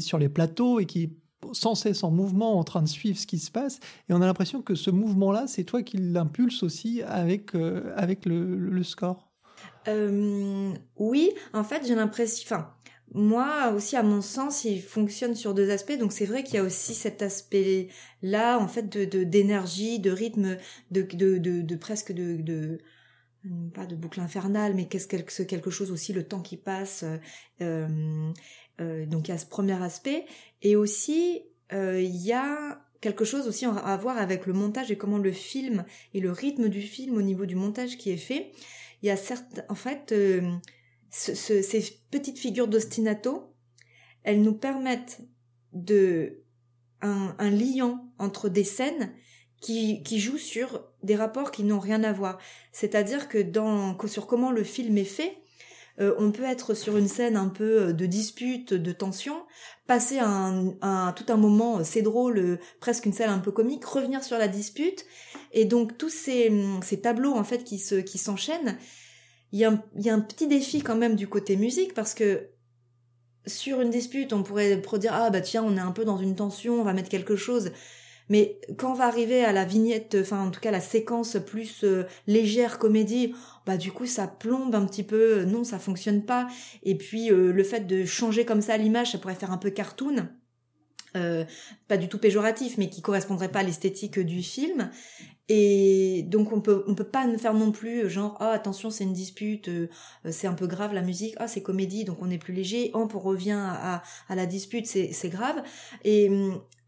sur 0.00 0.18
les 0.18 0.30
plateaux 0.30 0.80
et 0.80 0.86
qui 0.86 1.10
sans 1.52 1.74
cesse 1.74 2.02
en 2.04 2.10
mouvement, 2.10 2.58
en 2.58 2.64
train 2.64 2.82
de 2.82 2.88
suivre 2.88 3.18
ce 3.18 3.26
qui 3.26 3.38
se 3.38 3.50
passe. 3.50 3.80
Et 4.08 4.12
on 4.12 4.22
a 4.22 4.26
l'impression 4.26 4.62
que 4.62 4.74
ce 4.74 4.90
mouvement-là, 4.90 5.46
c'est 5.46 5.64
toi 5.64 5.82
qui 5.82 5.98
l'impulse 5.98 6.62
aussi 6.62 7.02
avec, 7.02 7.54
euh, 7.54 7.92
avec 7.96 8.26
le, 8.26 8.82
score. 8.82 9.30
Euh, 9.88 10.72
oui, 10.96 11.30
en 11.52 11.64
fait, 11.64 11.86
j'ai 11.86 11.94
l'impression. 11.94 12.44
Enfin, 12.46 12.70
moi 13.12 13.72
aussi, 13.74 13.96
à 13.96 14.02
mon 14.02 14.20
sens, 14.20 14.64
il 14.64 14.82
fonctionne 14.82 15.34
sur 15.34 15.54
deux 15.54 15.70
aspects. 15.70 15.98
Donc 15.98 16.12
c'est 16.12 16.26
vrai 16.26 16.42
qu'il 16.42 16.56
y 16.56 16.58
a 16.58 16.62
aussi 16.62 16.94
cet 16.94 17.22
aspect-là, 17.22 18.58
en 18.58 18.68
fait, 18.68 18.88
de 18.88 19.24
d'énergie, 19.24 20.00
de, 20.00 20.10
rythme, 20.10 20.56
de, 20.90 21.02
de, 21.02 21.38
de, 21.38 21.76
presque 21.76 22.12
de, 22.12 22.36
de 22.36 22.78
pas 23.74 23.86
de 23.86 23.94
boucle 23.94 24.20
infernale, 24.20 24.74
mais 24.74 24.86
qu'est-ce 24.86 25.06
quelque, 25.06 25.42
quelque 25.42 25.70
chose 25.70 25.90
aussi, 25.90 26.12
le 26.12 26.24
temps 26.24 26.40
qui 26.40 26.56
passe. 26.56 27.04
Euh, 27.60 28.32
euh, 28.80 29.06
donc 29.06 29.28
il 29.28 29.30
y 29.30 29.34
a 29.34 29.38
ce 29.38 29.46
premier 29.46 29.80
aspect. 29.82 30.26
Et 30.62 30.76
aussi, 30.76 31.42
euh, 31.72 32.00
il 32.00 32.16
y 32.16 32.32
a 32.32 32.84
quelque 33.00 33.24
chose 33.24 33.46
aussi 33.46 33.66
à 33.66 33.96
voir 33.96 34.16
avec 34.16 34.46
le 34.46 34.54
montage 34.54 34.90
et 34.90 34.96
comment 34.96 35.18
le 35.18 35.32
film 35.32 35.84
et 36.14 36.20
le 36.20 36.32
rythme 36.32 36.68
du 36.68 36.80
film 36.80 37.16
au 37.16 37.22
niveau 37.22 37.44
du 37.44 37.54
montage 37.54 37.98
qui 37.98 38.10
est 38.10 38.16
fait. 38.16 38.52
Il 39.02 39.06
y 39.06 39.10
a 39.10 39.16
certes, 39.16 39.60
en 39.68 39.74
fait, 39.74 40.12
euh, 40.12 40.40
ces 41.10 42.00
petites 42.10 42.38
figures 42.38 42.68
d'ostinato, 42.68 43.54
elles 44.22 44.40
nous 44.40 44.54
permettent 44.54 45.20
de 45.72 46.40
un, 47.02 47.36
un 47.38 47.50
liant 47.50 48.08
entre 48.18 48.48
des 48.48 48.64
scènes 48.64 49.12
qui, 49.60 50.02
qui 50.02 50.18
jouent 50.18 50.38
sur 50.38 50.84
des 51.02 51.16
rapports 51.16 51.50
qui 51.50 51.64
n'ont 51.64 51.78
rien 51.78 52.02
à 52.04 52.12
voir. 52.12 52.38
C'est-à-dire 52.72 53.28
que 53.28 53.38
dans 53.38 53.98
sur 54.06 54.26
comment 54.26 54.50
le 54.50 54.64
film 54.64 54.96
est 54.96 55.04
fait, 55.04 55.36
euh, 56.00 56.14
on 56.18 56.32
peut 56.32 56.44
être 56.44 56.74
sur 56.74 56.96
une 56.96 57.06
scène 57.06 57.36
un 57.36 57.48
peu 57.48 57.82
euh, 57.82 57.92
de 57.92 58.06
dispute, 58.06 58.74
de 58.74 58.92
tension, 58.92 59.36
passer 59.86 60.18
un, 60.18 60.74
un 60.82 61.12
tout 61.12 61.32
un 61.32 61.36
moment, 61.36 61.78
euh, 61.78 61.82
c'est 61.84 62.02
drôle, 62.02 62.58
presque 62.80 63.06
une 63.06 63.12
scène 63.12 63.30
un 63.30 63.38
peu 63.38 63.52
comique, 63.52 63.84
revenir 63.84 64.24
sur 64.24 64.36
la 64.36 64.48
dispute, 64.48 65.06
et 65.52 65.64
donc 65.64 65.96
tous 65.96 66.08
ces, 66.08 66.52
ces 66.82 67.00
tableaux 67.00 67.34
en 67.34 67.44
fait 67.44 67.62
qui 67.62 67.78
se 67.78 67.94
qui 67.94 68.18
s'enchaînent, 68.18 68.76
il 69.52 69.60
y, 69.60 69.64
a 69.64 69.70
un, 69.70 69.82
il 69.96 70.04
y 70.04 70.10
a 70.10 70.14
un 70.14 70.20
petit 70.20 70.48
défi 70.48 70.82
quand 70.82 70.96
même 70.96 71.14
du 71.14 71.28
côté 71.28 71.56
musique 71.56 71.94
parce 71.94 72.12
que 72.12 72.48
sur 73.46 73.80
une 73.80 73.90
dispute, 73.90 74.32
on 74.32 74.42
pourrait 74.42 74.82
dire 74.98 75.12
ah 75.14 75.30
bah 75.30 75.40
tiens 75.42 75.62
on 75.62 75.76
est 75.76 75.80
un 75.80 75.92
peu 75.92 76.04
dans 76.04 76.16
une 76.16 76.34
tension, 76.34 76.80
on 76.80 76.82
va 76.82 76.92
mettre 76.92 77.08
quelque 77.08 77.36
chose. 77.36 77.70
Mais 78.30 78.58
quand 78.78 78.92
on 78.92 78.94
va 78.94 79.06
arriver 79.06 79.44
à 79.44 79.52
la 79.52 79.64
vignette, 79.64 80.16
enfin 80.20 80.46
en 80.46 80.50
tout 80.50 80.60
cas 80.60 80.70
la 80.70 80.80
séquence 80.80 81.36
plus 81.44 81.84
euh, 81.84 82.04
légère 82.26 82.78
comédie, 82.78 83.34
bah 83.66 83.76
du 83.76 83.92
coup 83.92 84.06
ça 84.06 84.26
plombe 84.26 84.74
un 84.74 84.86
petit 84.86 85.02
peu, 85.02 85.40
euh, 85.40 85.44
non 85.44 85.64
ça 85.64 85.78
fonctionne 85.78 86.24
pas. 86.24 86.48
Et 86.82 86.96
puis 86.96 87.30
euh, 87.30 87.52
le 87.52 87.64
fait 87.64 87.86
de 87.86 88.04
changer 88.04 88.44
comme 88.44 88.62
ça 88.62 88.76
l'image, 88.76 89.12
ça 89.12 89.18
pourrait 89.18 89.34
faire 89.34 89.52
un 89.52 89.58
peu 89.58 89.70
cartoon. 89.70 90.28
pas 91.12 91.96
du 91.96 92.08
tout 92.08 92.18
péjoratif, 92.18 92.76
mais 92.78 92.88
qui 92.88 93.00
correspondrait 93.02 93.50
pas 93.50 93.60
à 93.60 93.62
l'esthétique 93.62 94.18
du 94.18 94.42
film. 94.42 94.90
Et 95.48 96.24
donc 96.26 96.52
on 96.52 96.62
peut 96.62 96.84
on 96.88 96.94
peut 96.94 97.04
pas 97.04 97.26
faire 97.36 97.52
non 97.52 97.70
plus 97.70 98.08
genre 98.08 98.34
ah 98.40 98.52
attention 98.52 98.90
c'est 98.90 99.04
une 99.04 99.12
dispute 99.12 99.68
c'est 100.30 100.46
un 100.46 100.54
peu 100.54 100.66
grave 100.66 100.94
la 100.94 101.02
musique 101.02 101.34
ah 101.36 101.46
c'est 101.46 101.62
comédie 101.62 102.04
donc 102.04 102.16
on 102.22 102.30
est 102.30 102.38
plus 102.38 102.54
léger 102.54 102.90
oh 102.94 103.06
on 103.14 103.18
revient 103.18 103.60
à, 103.60 104.02
à 104.30 104.34
la 104.34 104.46
dispute 104.46 104.86
c'est 104.86 105.12
c'est 105.12 105.28
grave 105.28 105.62
et 106.02 106.30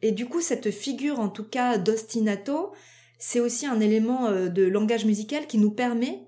et 0.06 0.12
du 0.12 0.26
coup, 0.26 0.40
cette 0.40 0.70
figure, 0.70 1.18
en 1.18 1.28
tout 1.28 1.42
cas, 1.42 1.78
d'ostinato, 1.78 2.70
c'est 3.18 3.40
aussi 3.40 3.66
un 3.66 3.80
élément 3.80 4.26
euh, 4.26 4.46
de 4.48 4.62
langage 4.62 5.04
musical 5.04 5.48
qui 5.48 5.58
nous 5.58 5.72
permet 5.72 6.20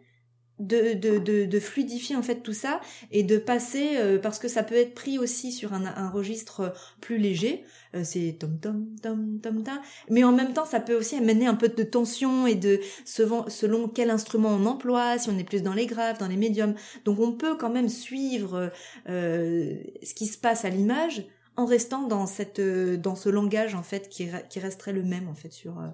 de, 0.59 1.61
fluidifier 1.61 2.17
en 2.17 2.23
fait 2.23 2.43
tout 2.43 2.53
ça 2.53 2.81
et 3.13 3.23
de 3.23 3.39
passer 3.39 3.99
euh, 3.99 4.19
parce 4.19 4.41
que 4.41 4.49
ça 4.49 4.65
peut 4.65 4.75
être 4.75 4.95
pris 4.95 5.17
aussi 5.17 5.53
sur 5.53 5.75
un, 5.75 6.11
registre 6.11 6.75
plus 7.01 7.19
léger. 7.19 7.63
Euh, 7.95 8.03
c'est 8.03 8.37
tom 8.41 8.59
tom 8.59 8.89
tom 9.01 9.39
tom 9.41 9.63
tom 9.63 9.79
mais 10.11 10.25
en 10.25 10.33
même 10.33 10.55
temps 10.55 10.65
ça 10.65 10.81
peut 10.81 10.97
aussi 10.97 11.15
amener 11.15 11.47
un 11.47 11.55
peu 11.55 11.69
de 11.69 11.85
tension 11.85 12.49
et 12.49 12.57
de 12.57 12.81
selon, 13.05 13.49
selon 13.49 13.87
quel 13.87 14.11
instrument 14.11 14.49
on 14.49 14.67
emploie 14.67 15.19
si 15.19 15.31
on 15.31 15.39
est 15.39 15.45
plus 15.45 15.63
dans 15.63 15.75
les 15.75 15.87
graves 15.87 16.19
dans 16.19 16.27
les 16.27 16.37
médiums. 16.37 16.75
Donc 17.05 17.21
on 17.21 17.31
peut 17.31 17.57
quand 17.57 17.71
même 17.71 17.89
suivre 17.89 18.73
ce 19.07 20.15
qui 20.15 20.27
se 20.27 20.39
passe 20.39 20.65
à 20.65 20.71
l'image 20.71 21.29
en 21.59 21.67
restant 21.67 22.07
dans 22.07 22.27
cette 22.27 22.61
euh, 22.61 22.97
dans 22.97 23.17
ce 23.17 23.29
langage 23.29 23.75
en 23.75 23.83
fait 23.83 24.09
qui, 24.09 24.29
qui 24.49 24.61
resterait 24.61 24.93
le 24.93 25.03
même 25.03 25.29
en 25.29 25.35
fait 25.35 25.53
sur 25.53 25.81
euh, 25.81 25.89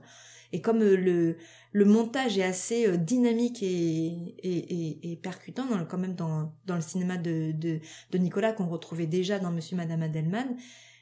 et 0.53 0.61
comme 0.61 0.83
euh, 0.83 0.95
le 0.95 1.39
le 1.73 1.85
montage 1.87 2.39
est 2.39 2.45
assez 2.45 2.97
dynamique 2.99 3.63
et, 3.63 4.37
et, 4.45 5.11
et, 5.11 5.17
percutant 5.17 5.67
dans 5.67 5.85
quand 5.87 5.99
même 5.99 6.15
dans, 6.15 6.55
dans 6.67 6.77
le 6.77 6.83
cinéma 6.83 7.17
de, 7.17 7.51
de, 7.51 7.81
de 8.11 8.19
Nicolas 8.19 8.53
qu'on 8.53 8.69
retrouvait 8.69 9.09
déjà 9.09 9.41
dans 9.41 9.51
Monsieur 9.51 9.77
Madame 9.77 10.03
Adelman 10.03 10.55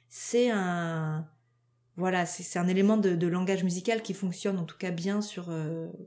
c'est 0.08 0.48
un 0.48 1.26
voilà 1.96 2.24
c'est 2.24 2.58
un 2.58 2.68
élément 2.68 2.96
de, 2.96 3.16
de, 3.16 3.26
langage 3.26 3.64
musical 3.64 4.00
qui 4.00 4.14
fonctionne 4.14 4.58
en 4.58 4.64
tout 4.64 4.78
cas 4.78 4.92
bien 4.92 5.20
sur 5.20 5.50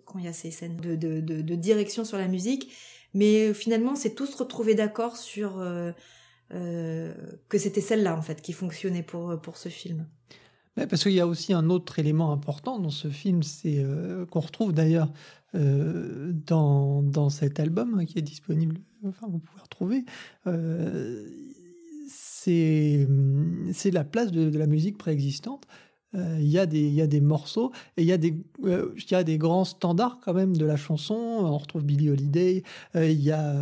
quand 0.05 0.17
il 0.17 0.25
y 0.25 0.27
a 0.27 0.33
ces 0.33 0.49
scènes 0.49 0.77
de, 0.77 0.95
de, 0.95 1.19
de, 1.19 1.55
direction 1.55 2.05
sur 2.05 2.17
la 2.17 2.27
musique. 2.27 2.73
Mais 3.13 3.53
finalement 3.53 3.95
c'est 3.95 4.15
tous 4.15 4.33
retrouvés 4.33 4.73
d'accord 4.73 5.15
sur 5.15 5.59
euh, 5.59 5.91
que 6.49 7.57
c'était 7.57 7.81
celle-là 7.81 8.15
en 8.17 8.21
fait 8.21 8.41
qui 8.41 8.53
fonctionnait 8.53 9.03
pour 9.03 9.39
pour 9.41 9.57
ce 9.57 9.69
film. 9.69 10.05
Parce 10.75 11.03
qu'il 11.03 11.13
y 11.13 11.21
a 11.21 11.27
aussi 11.27 11.53
un 11.53 11.69
autre 11.69 11.99
élément 11.99 12.33
important 12.33 12.79
dans 12.79 12.89
ce 12.89 13.07
film, 13.07 13.43
c'est 13.43 13.79
euh, 13.79 14.25
qu'on 14.25 14.41
retrouve 14.41 14.73
d'ailleurs 14.73 15.09
euh, 15.55 16.33
dans, 16.33 17.01
dans 17.01 17.29
cet 17.29 17.61
album 17.61 18.05
qui 18.05 18.19
est 18.19 18.21
disponible, 18.21 18.77
enfin 19.05 19.27
vous 19.29 19.39
pouvez 19.39 19.61
retrouver, 19.61 20.03
c'est 22.07 23.07
la 23.91 24.03
place 24.03 24.31
de, 24.31 24.57
la 24.57 24.67
musique 24.67 24.97
préexistante. 24.97 25.65
Euh, 26.15 26.37
il 26.39 26.47
y, 26.47 26.59
a 26.59 26.65
des, 26.65 26.87
y 26.89 27.01
a 27.01 27.07
des 27.07 27.21
morceaux 27.21 27.71
et 27.97 28.03
il 28.03 28.07
y, 28.07 28.11
a 28.11 28.17
des, 28.17 28.35
euh, 28.63 28.93
y 29.09 29.15
a 29.15 29.23
des 29.23 29.37
grands 29.37 29.65
standards 29.65 30.19
quand 30.23 30.33
même 30.33 30.55
de 30.55 30.65
la 30.65 30.77
chanson. 30.77 31.15
On 31.15 31.57
retrouve 31.57 31.83
Billie 31.83 32.09
Holiday, 32.09 32.63
euh, 32.95 33.09
il 33.09 33.21
y, 33.21 33.31
a, 33.31 33.53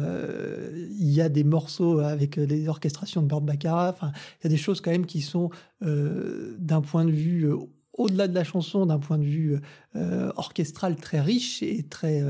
il 1.00 1.12
y 1.12 1.22
a 1.22 1.30
des 1.30 1.44
morceaux 1.44 2.00
avec 2.00 2.40
des 2.40 2.68
orchestrations 2.68 3.22
de 3.22 3.28
Burt 3.28 3.44
Baccarat. 3.44 3.90
Enfin, 3.90 4.12
il 4.40 4.44
y 4.46 4.48
a 4.48 4.50
des 4.50 4.58
choses 4.58 4.82
quand 4.82 4.92
même 4.92 5.06
qui 5.06 5.22
sont 5.22 5.50
d'un 5.82 6.82
point 6.82 7.06
de 7.06 7.12
vue 7.12 7.50
au-delà 7.96 8.28
de 8.28 8.34
la 8.34 8.44
chanson, 8.44 8.86
d'un 8.86 9.00
point 9.00 9.18
de 9.18 9.26
vue 9.26 9.60
orchestral 10.36 10.96
très 10.96 11.20
riche 11.20 11.62
et 11.62 11.84
très 11.84 12.24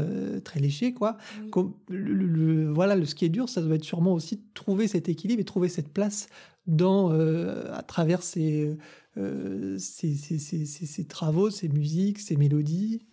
très 0.44 0.60
léché, 0.60 0.94
quoi. 0.94 1.18
Comme, 1.51 1.74
le, 1.89 2.70
voilà, 2.72 2.96
le, 2.96 3.06
ce 3.06 3.15
qui 3.15 3.25
est 3.25 3.30
dur, 3.30 3.50
ça 3.50 3.62
doit 3.62 3.75
être 3.75 3.84
sûrement 3.84 4.13
aussi 4.13 4.38
de 4.38 4.42
trouver 4.53 4.88
cet 4.88 5.08
équilibre 5.08 5.42
et 5.42 5.46
trouver 5.46 5.70
cette 5.70 5.89
place 5.89 6.27
dans 6.65 7.12
à 7.12 7.84
travers 7.84 8.24
ces 8.24 8.75
euh, 9.17 9.77
ces, 9.77 11.08
travaux, 11.08 11.50
ces 11.50 11.70
musiques, 11.70 12.20
ces 12.20 12.36
mélodies. 12.36 13.05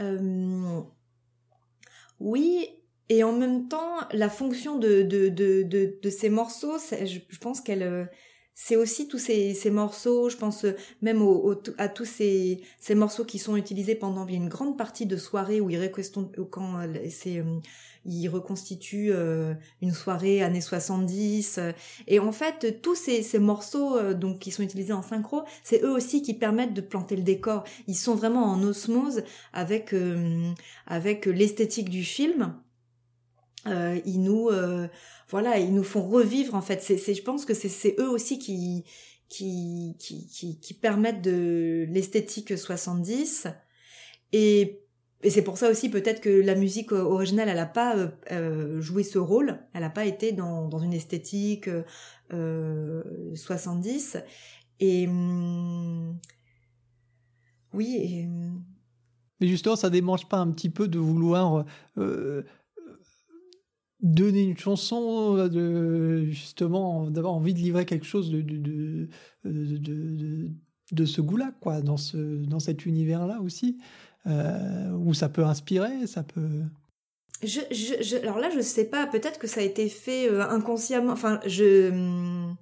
Euh, 0.00 0.80
Oui, 2.18 2.66
et 3.08 3.24
en 3.24 3.32
même 3.32 3.68
temps, 3.68 3.98
la 4.12 4.28
fonction 4.28 4.78
de, 4.78 5.02
de, 5.02 5.28
de, 5.28 5.62
de, 6.00 6.10
ces 6.10 6.30
morceaux, 6.30 6.78
je, 6.78 7.38
pense 7.38 7.60
qu'elle 7.60 7.82
euh, 7.82 8.04
c'est 8.62 8.76
aussi 8.76 9.08
tous 9.08 9.18
ces, 9.18 9.54
ces, 9.54 9.70
morceaux, 9.70 10.28
je 10.28 10.36
pense 10.36 10.66
même 11.00 11.22
au, 11.22 11.54
à 11.78 11.88
tous 11.88 12.04
ces, 12.04 12.60
ces 12.78 12.94
morceaux 12.94 13.24
qui 13.24 13.38
sont 13.38 13.56
utilisés 13.56 13.94
pendant 13.94 14.26
une 14.26 14.50
grande 14.50 14.76
partie 14.76 15.06
de 15.06 15.16
soirée 15.16 15.62
où 15.62 15.70
il 15.70 15.90
quand 16.50 16.78
c'est 17.08 17.42
il 18.04 18.28
reconstitue 18.28 19.12
euh, 19.12 19.54
une 19.80 19.92
soirée 19.92 20.42
années 20.42 20.60
70 20.60 21.58
et 22.06 22.18
en 22.18 22.32
fait 22.32 22.80
tous 22.82 22.94
ces, 22.94 23.22
ces 23.22 23.38
morceaux 23.38 23.96
euh, 23.96 24.14
donc 24.14 24.38
qui 24.38 24.50
sont 24.50 24.62
utilisés 24.62 24.92
en 24.92 25.02
synchro 25.02 25.42
c'est 25.64 25.82
eux 25.82 25.90
aussi 25.90 26.22
qui 26.22 26.34
permettent 26.34 26.74
de 26.74 26.80
planter 26.80 27.16
le 27.16 27.22
décor. 27.22 27.64
Ils 27.86 27.96
sont 27.96 28.14
vraiment 28.14 28.44
en 28.44 28.62
osmose 28.62 29.22
avec 29.52 29.94
euh, 29.94 30.50
avec 30.86 31.26
l'esthétique 31.26 31.88
du 31.88 32.04
film 32.04 32.54
ils 33.66 34.22
nous 34.22 34.48
voilà 35.28 35.58
ils 35.58 35.74
nous 35.74 35.84
font 35.84 36.02
revivre 36.02 36.54
en 36.54 36.62
fait 36.62 36.82
c'est 36.82 37.14
je 37.14 37.22
pense 37.22 37.44
que 37.44 37.54
c'est 37.54 37.94
eux 37.98 38.08
aussi 38.08 38.38
qui 38.38 38.84
qui, 39.28 39.96
qui, 40.60 40.74
permettent 40.74 41.22
de 41.22 41.86
l'esthétique 41.88 42.58
70 42.58 43.46
et 44.32 44.80
et 45.22 45.30
c'est 45.30 45.42
pour 45.42 45.58
ça 45.58 45.70
aussi 45.70 45.90
peut-être 45.90 46.20
que 46.20 46.30
la 46.30 46.54
musique 46.54 46.92
euh, 46.92 47.02
originale, 47.02 47.48
elle 47.48 47.56
n'a 47.56 47.66
pas 47.66 47.96
euh, 47.96 48.08
euh, 48.32 48.80
joué 48.80 49.02
ce 49.02 49.18
rôle, 49.18 49.58
elle 49.74 49.82
n'a 49.82 49.90
pas 49.90 50.06
été 50.06 50.32
dans, 50.32 50.66
dans 50.66 50.78
une 50.78 50.94
esthétique 50.94 51.68
euh, 52.32 53.02
70. 53.34 54.16
Et 54.80 55.06
hum, 55.06 56.18
oui. 57.74 58.24
Hum, 58.24 58.62
Mais 59.40 59.48
justement, 59.48 59.76
ça 59.76 59.90
démange 59.90 60.26
pas 60.26 60.38
un 60.38 60.50
petit 60.52 60.70
peu 60.70 60.88
de 60.88 60.98
vouloir 60.98 61.66
donner 64.20 64.42
une 64.42 64.56
chanson, 64.56 65.48
de, 65.48 66.26
justement, 66.30 67.10
d'avoir 67.10 67.34
envie 67.34 67.54
de 67.54 67.58
livrer 67.58 67.86
quelque 67.86 68.06
chose 68.06 68.30
de, 68.30 68.40
de, 68.42 69.08
de, 70.92 71.04
ce 71.04 71.20
goût-là, 71.20 71.52
quoi, 71.60 71.80
dans, 71.80 71.96
ce, 71.96 72.16
dans 72.16 72.60
cet 72.60 72.86
univers-là 72.86 73.40
aussi 73.42 73.78
euh, 74.26 74.90
où 74.92 75.14
ça 75.14 75.28
peut 75.28 75.44
inspirer, 75.44 76.06
ça 76.06 76.22
peut. 76.22 76.62
Je, 77.42 77.60
je, 77.70 78.16
alors 78.16 78.38
là, 78.38 78.50
je 78.50 78.60
sais 78.60 78.84
pas. 78.84 79.06
Peut-être 79.06 79.38
que 79.38 79.46
ça 79.46 79.60
a 79.60 79.64
été 79.64 79.88
fait 79.88 80.28
euh, 80.28 80.42
inconsciemment. 80.42 81.12
Enfin, 81.12 81.40
je. 81.46 81.90
Hmm, 81.90 82.54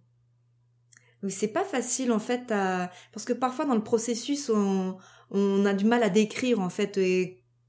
c'est 1.29 1.49
pas 1.49 1.65
facile 1.65 2.13
en 2.13 2.21
fait 2.21 2.47
parce 2.47 3.25
que 3.25 3.33
parfois 3.33 3.65
dans 3.65 3.75
le 3.75 3.83
processus 3.83 4.53
on, 4.55 4.97
on 5.33 5.67
a 5.67 5.75
du 5.75 5.85
mal 5.85 6.05
à 6.05 6.11
décrire 6.11 6.61
en 6.61 6.71
fait 6.71 6.93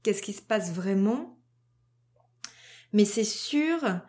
qu'est-ce 0.04 0.22
qui 0.22 0.32
se 0.32 0.40
passe 0.40 0.72
vraiment. 0.72 1.39
Mais 2.92 3.04
c'est 3.04 3.24
sûr 3.24 4.00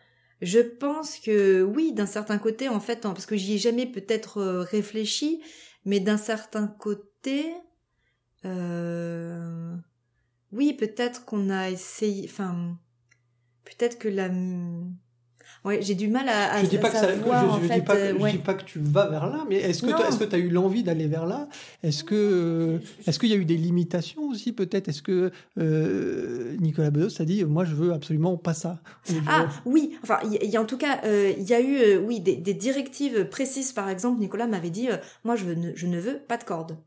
je 0.42 0.60
pense 0.60 1.20
que 1.20 1.62
oui, 1.62 1.94
d'un 1.94 2.08
certain 2.08 2.40
côté, 2.40 2.68
en 2.68 2.80
fait, 2.80 3.02
parce 3.02 3.26
que 3.26 3.38
j'y 3.38 3.54
ai 3.54 3.58
jamais 3.60 3.86
peut-être 3.86 4.40
euh, 4.40 4.62
réfléchi, 4.62 5.42
mais 5.86 6.00
d'un 6.00 6.18
certain 6.18 6.68
côté, 6.68 7.54
euh, 8.46 9.76
oui, 10.52 10.74
peut-être 10.74 11.26
qu'on 11.26 11.50
a 11.52 11.70
essayé, 11.70 12.28
enfin, 12.28 12.80
peut-être 13.66 14.00
que 14.00 14.08
la 14.08 14.30
Ouais, 15.64 15.80
j'ai 15.84 15.94
du 15.94 16.08
mal 16.08 16.28
à, 16.28 16.54
à 16.54 16.64
je 16.64 16.70
dis 16.70 16.80
pas 16.80 16.90
que 16.90 16.96
ça, 16.98 17.10
savoir, 17.14 17.46
je, 17.46 17.52
en 17.60 17.62
je 17.62 17.68
fait, 17.68 17.80
dis 17.80 17.86
pas 17.86 17.96
que, 17.96 18.00
euh, 18.02 18.14
je 18.18 18.24
ouais. 18.24 18.32
dis 18.32 18.38
pas 18.40 18.54
que 18.56 18.64
tu 18.64 18.80
vas 18.80 19.08
vers 19.10 19.30
là, 19.30 19.46
mais 19.48 19.58
est-ce 19.58 19.84
que 19.84 19.88
tu 20.12 20.18
que 20.18 20.24
tu 20.24 20.36
as 20.36 20.40
eu 20.40 20.50
l'envie 20.50 20.82
d'aller 20.82 21.06
vers 21.08 21.28
là? 21.28 21.48
Est-ce 21.84 22.04
que 22.04 22.80
est-ce 23.06 23.20
qu'il 23.20 23.30
y 23.30 23.34
a 23.34 23.36
eu 23.36 23.46
des 23.46 23.58
limitations 23.58 24.24
aussi 24.28 24.54
peut-être? 24.54 24.88
Est-ce 24.90 25.04
que 25.04 25.30
euh, 25.60 26.56
Nicolas 26.60 26.90
Bedos 26.90 27.22
a 27.22 27.26
dit 27.26 27.44
moi 27.46 27.64
je 27.64 27.76
veux 27.76 27.94
absolument 27.94 28.38
pas 28.38 28.56
ça 28.56 28.80
je- 29.08 29.14
Ah 29.28 29.48
oui, 29.66 29.98
enfin 30.02 30.20
il 30.24 30.44
y, 30.44 30.48
y 30.48 30.58
a 30.58 30.62
en 30.62 30.66
tout 30.66 30.78
cas 30.78 31.00
euh, 31.06 31.32
il 31.38 31.44
y 31.44 31.54
a 31.54 31.62
eu 31.62 31.78
euh, 31.78 32.00
oui 32.00 32.20
des, 32.22 32.38
des 32.38 32.56
directives 32.56 33.26
précises. 33.26 33.72
Par 33.72 33.88
exemple 33.88 34.20
Nicolas 34.20 34.48
m'avait 34.48 34.72
dit 34.72 34.90
euh, 34.90 34.98
moi 35.24 35.36
je 35.36 35.46
ne, 35.46 35.76
je 35.76 35.86
ne 35.86 36.00
veux 36.00 36.18
pas 36.18 36.38
de 36.38 36.44
corde. 36.44 36.78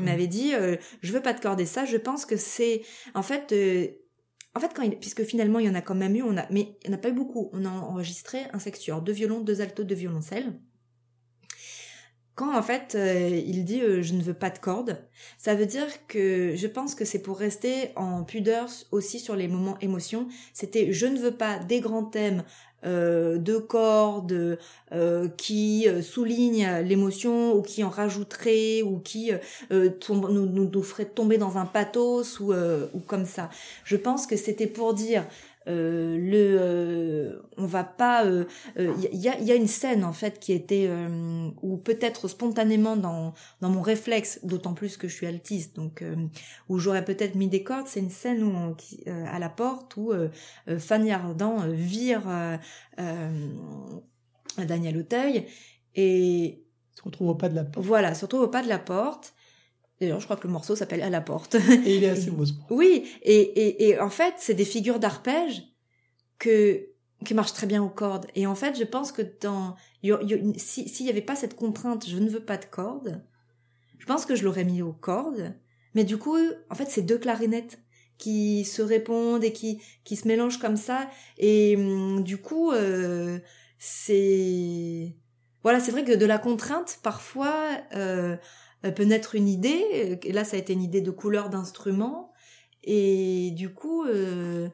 Il 0.00 0.04
m'avait 0.06 0.26
dit 0.28 0.52
euh, 0.54 0.76
je 1.02 1.12
veux 1.12 1.20
pas 1.20 1.32
de 1.34 1.40
corde 1.40 1.60
et 1.60 1.66
ça 1.66 1.84
je 1.84 1.96
pense 1.98 2.24
que 2.26 2.36
c'est 2.36 2.82
en 3.14 3.22
fait 3.22 3.52
euh, 3.52 3.86
en 4.54 4.60
fait 4.60 4.72
puisque 5.00 5.24
finalement 5.24 5.58
il 5.58 5.66
y 5.66 5.68
en 5.68 5.74
a 5.74 5.80
quand 5.80 5.94
même 5.94 6.14
eu 6.16 6.22
on 6.22 6.36
a 6.36 6.46
mais 6.50 6.76
il 6.84 6.90
n'y 6.90 6.94
en 6.94 6.98
a 6.98 7.00
pas 7.00 7.10
eu 7.10 7.14
beaucoup. 7.14 7.50
On 7.52 7.64
a 7.64 7.68
enregistré 7.68 8.42
un 8.52 8.58
sextuor 8.58 9.02
deux 9.02 9.12
violons 9.12 9.40
deux 9.40 9.60
altos 9.60 9.84
deux 9.84 9.94
violoncelles. 9.94 10.52
Quand 12.34 12.56
en 12.56 12.62
fait 12.62 12.96
euh, 12.96 13.28
il 13.28 13.64
dit 13.64 13.80
euh, 13.80 14.02
je 14.02 14.14
ne 14.14 14.22
veux 14.22 14.34
pas 14.34 14.50
de 14.50 14.58
corde 14.58 14.98
ça 15.38 15.54
veut 15.54 15.66
dire 15.66 15.86
que 16.08 16.54
je 16.56 16.66
pense 16.66 16.94
que 16.94 17.04
c'est 17.04 17.22
pour 17.22 17.38
rester 17.38 17.90
en 17.96 18.24
pudeur 18.24 18.68
aussi 18.90 19.20
sur 19.20 19.36
les 19.36 19.46
moments 19.46 19.78
émotions 19.80 20.28
c'était 20.52 20.92
je 20.92 21.06
ne 21.06 21.18
veux 21.18 21.36
pas 21.36 21.58
des 21.58 21.80
grands 21.80 22.04
thèmes 22.04 22.42
euh, 22.84 23.38
de 23.38 23.56
cordes 23.58 24.58
euh, 24.92 25.28
qui 25.36 25.88
euh, 25.88 26.02
soulignent 26.02 26.82
l'émotion 26.84 27.54
ou 27.54 27.62
qui 27.62 27.82
en 27.82 27.88
rajouteraient 27.88 28.82
ou 28.82 28.98
qui 28.98 29.32
euh, 29.72 29.90
nous, 30.10 30.46
nous, 30.46 30.70
nous 30.70 30.82
ferait 30.82 31.06
tomber 31.06 31.38
dans 31.38 31.58
un 31.58 31.66
pathos 31.66 32.38
ou, 32.40 32.52
ou 32.52 33.00
comme 33.00 33.26
ça. 33.26 33.50
Je 33.84 33.96
pense 33.96 34.26
que 34.26 34.36
c'était 34.36 34.66
pour 34.66 34.94
dire 34.94 35.24
euh, 35.66 36.16
le 36.18 36.56
euh, 36.60 37.42
on 37.56 37.66
va 37.66 37.84
pas 37.84 38.24
il 38.78 39.16
y, 39.16 39.28
a, 39.28 39.38
y 39.40 39.50
a 39.50 39.54
une 39.54 39.66
scène 39.66 40.04
en 40.04 40.12
fait 40.12 40.38
qui 40.38 40.52
était 40.52 40.86
euh, 40.88 41.48
ou 41.62 41.76
peut-être 41.78 42.28
spontanément 42.28 42.96
dans 42.96 43.34
dans 43.60 43.70
mon 43.70 43.80
réflexe 43.80 44.40
d'autant 44.44 44.74
plus 44.74 44.96
que 44.96 45.08
je 45.08 45.14
suis 45.14 45.26
altiste 45.26 45.74
donc 45.76 46.02
euh, 46.02 46.14
où 46.68 46.78
j'aurais 46.78 47.04
peut-être 47.04 47.34
mis 47.34 47.48
des 47.48 47.62
cordes 47.62 47.86
c'est 47.86 48.00
une 48.00 48.10
scène 48.10 48.42
où 48.42 48.50
on- 48.54 48.74
qui, 48.74 49.02
euh, 49.06 49.24
à 49.32 49.38
la 49.38 49.48
porte 49.48 49.96
où 49.96 50.12
euh, 50.12 50.28
euh, 50.68 50.78
Fanny 50.78 51.12
Ardant 51.12 51.62
euh, 51.62 51.70
vire 51.72 52.22
euh, 52.28 52.56
euh, 52.98 53.48
Daniel 54.66 54.98
Auteuil 54.98 55.46
et 55.94 56.62
se 56.94 57.02
retrouve 57.02 57.28
au 57.30 57.34
pas 57.34 57.48
de 57.48 57.54
la 57.54 57.64
porte. 57.64 57.86
voilà, 57.86 58.14
surtout 58.14 58.38
au 58.38 58.48
pas 58.48 58.62
de 58.62 58.68
la 58.68 58.78
porte. 58.78 59.34
D'ailleurs, 60.00 60.20
je 60.20 60.24
crois 60.24 60.36
que 60.36 60.46
le 60.46 60.52
morceau 60.52 60.74
s'appelle 60.76 61.02
À 61.02 61.10
la 61.10 61.20
porte. 61.20 61.54
Et 61.54 61.96
il 61.96 62.04
est 62.04 62.08
assez 62.10 62.30
beau. 62.30 62.44
ce 62.44 62.52
oui, 62.70 63.08
et, 63.22 63.34
et, 63.40 63.88
et 63.88 64.00
en 64.00 64.10
fait, 64.10 64.34
c'est 64.38 64.54
des 64.54 64.64
figures 64.64 64.98
d'arpège 64.98 65.62
que 66.38 66.86
qui 67.24 67.32
marchent 67.32 67.54
très 67.54 67.66
bien 67.66 67.82
aux 67.82 67.88
cordes. 67.88 68.26
Et 68.34 68.46
en 68.46 68.54
fait, 68.54 68.76
je 68.78 68.84
pense 68.84 69.10
que 69.12 69.22
dans 69.40 69.76
il 70.02 70.10
y 70.10 70.12
a- 70.12 70.18
il 70.22 70.28
y 70.30 70.34
a- 70.34 70.58
si- 70.58 70.88
s'il 70.88 71.06
n'y 71.06 71.10
avait 71.12 71.22
pas 71.22 71.36
cette 71.36 71.54
contrainte, 71.56 72.06
je 72.08 72.18
ne 72.18 72.28
veux 72.28 72.44
pas 72.44 72.56
de 72.58 72.64
cordes, 72.66 73.22
je 73.98 74.04
pense 74.06 74.26
que 74.26 74.34
je 74.34 74.44
l'aurais 74.44 74.64
mis 74.64 74.82
aux 74.82 74.92
cordes. 74.92 75.54
Mais 75.94 76.04
du 76.04 76.18
coup, 76.18 76.36
en 76.70 76.74
fait, 76.74 76.86
c'est 76.90 77.02
deux 77.02 77.18
clarinettes 77.18 77.78
qui 78.18 78.64
se 78.64 78.82
répondent 78.82 79.42
et 79.44 79.52
qui 79.52 79.80
qui 80.04 80.16
se 80.16 80.26
mélangent 80.28 80.58
comme 80.58 80.76
ça. 80.76 81.08
Et 81.38 81.76
hum, 81.76 82.22
du 82.24 82.36
coup, 82.36 82.72
euh, 82.72 83.38
c'est 83.78 85.16
voilà, 85.62 85.80
c'est 85.80 85.92
vrai 85.92 86.04
que 86.04 86.12
de 86.12 86.26
la 86.26 86.38
contrainte, 86.38 86.98
parfois, 87.02 87.70
euh, 87.94 88.36
peut 88.92 89.04
naître 89.04 89.34
une 89.34 89.48
idée. 89.48 90.18
Et 90.22 90.32
là, 90.32 90.44
ça 90.44 90.56
a 90.56 90.60
été 90.60 90.72
une 90.72 90.82
idée 90.82 91.00
de 91.00 91.10
couleur 91.10 91.50
d'instrument. 91.50 92.32
Et 92.82 93.52
du 93.52 93.72
coup, 93.72 94.04
euh, 94.04 94.68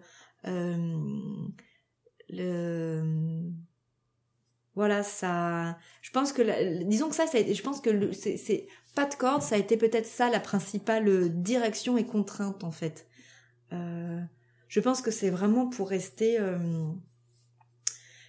euh, 0.47 0.97
le, 2.29 3.51
voilà, 4.75 5.03
ça. 5.03 5.79
Je 6.03 6.11
pense 6.11 6.33
que, 6.33 6.43
la- 6.43 6.85
disons 6.85 7.09
que 7.09 7.15
ça, 7.15 7.27
ça 7.27 7.39
a 7.39 7.41
été- 7.41 7.55
je 7.55 7.63
pense 7.63 7.81
que 7.81 8.13
c'est, 8.13 8.67
pas 8.95 9.07
de 9.07 9.15
corde, 9.15 9.43
ça 9.43 9.55
a 9.55 9.59
été 9.59 9.77
peut-être 9.77 10.07
ça 10.07 10.31
la 10.31 10.41
principale 10.41 11.09
euh, 11.09 11.29
direction 11.29 11.97
et 11.97 12.07
contrainte 12.07 12.65
en 12.65 12.73
fait. 12.73 13.07
Euh, 13.73 14.21
je 14.69 14.81
pense 14.81 15.03
que 15.03 15.11
c'est 15.11 15.31
vraiment 15.31 15.69
pour 15.69 15.89
rester. 15.89 16.41
euh, 16.41 16.59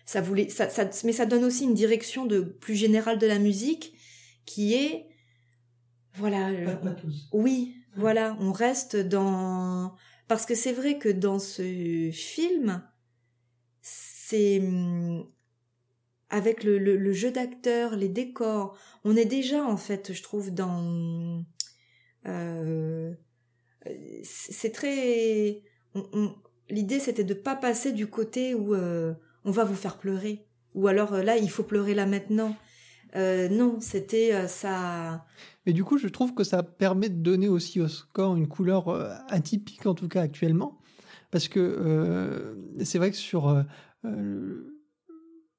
ça 0.06 0.22
voulait, 0.22 0.50
ça, 0.50 0.70
ça, 0.70 0.90
mais 1.06 1.14
ça 1.14 1.26
donne 1.26 1.46
aussi 1.46 1.64
une 1.64 1.74
direction 1.74 2.26
de 2.26 2.42
plus 2.42 2.76
générale 2.76 3.18
de 3.18 3.28
la 3.28 3.40
musique 3.40 3.94
qui 4.46 4.74
est, 4.74 5.08
voilà. 6.16 6.50
oui, 7.34 7.76
voilà, 7.96 8.38
on 8.40 8.52
reste 8.52 8.96
dans 8.96 9.96
parce 10.28 10.46
que 10.46 10.56
c'est 10.56 10.72
vrai 10.74 10.98
que 10.98 11.10
dans 11.10 11.40
ce 11.40 12.10
film, 12.14 12.82
c'est 13.82 14.60
hum, 14.60 15.26
avec 16.30 16.64
le, 16.64 16.78
le, 16.78 16.96
le 16.96 17.12
jeu 17.14 17.32
d'acteurs, 17.32 17.96
les 17.98 18.08
décors, 18.08 18.78
on 19.04 19.16
est 19.18 19.26
déjà 19.26 19.64
en 19.66 19.78
fait, 19.78 20.14
je 20.14 20.24
trouve, 20.24 20.54
dans 20.54 21.44
euh, 22.28 23.14
c'est 24.24 24.72
très 24.72 25.64
on- 25.96 26.06
on- 26.14 26.36
l'idée 26.70 27.00
c'était 27.00 27.24
de 27.24 27.34
pas 27.34 27.56
passer 27.56 27.92
du 27.92 28.08
côté 28.08 28.54
où 28.54 28.74
euh, 28.76 29.14
on 29.44 29.52
va 29.52 29.64
vous 29.64 29.76
faire 29.76 29.98
pleurer 29.98 30.46
ou 30.76 30.88
alors 30.88 31.14
euh, 31.16 31.24
là 31.24 31.36
il 31.38 31.50
faut 31.50 31.64
pleurer 31.64 31.94
là 31.94 32.06
maintenant. 32.06 32.56
Euh, 33.16 33.50
non, 33.50 33.80
c'était 33.80 34.34
euh, 34.34 34.48
ça. 34.48 35.26
Mais 35.66 35.74
du 35.74 35.84
coup, 35.84 35.98
je 35.98 36.08
trouve 36.08 36.34
que 36.34 36.44
ça 36.44 36.64
permet 36.64 37.10
de 37.10 37.22
donner 37.22 37.48
aussi 37.48 37.82
au 37.82 37.88
score 37.88 38.36
une 38.36 38.48
couleur 38.48 38.88
euh, 38.88 39.14
atypique, 39.28 39.86
en 39.86 39.94
tout 39.94 40.08
cas 40.08 40.22
actuellement. 40.22 40.80
Parce 41.30 41.48
que 41.48 42.56
c'est 42.84 42.98
vrai 42.98 43.10
que 43.12 43.16
sur. 43.16 43.64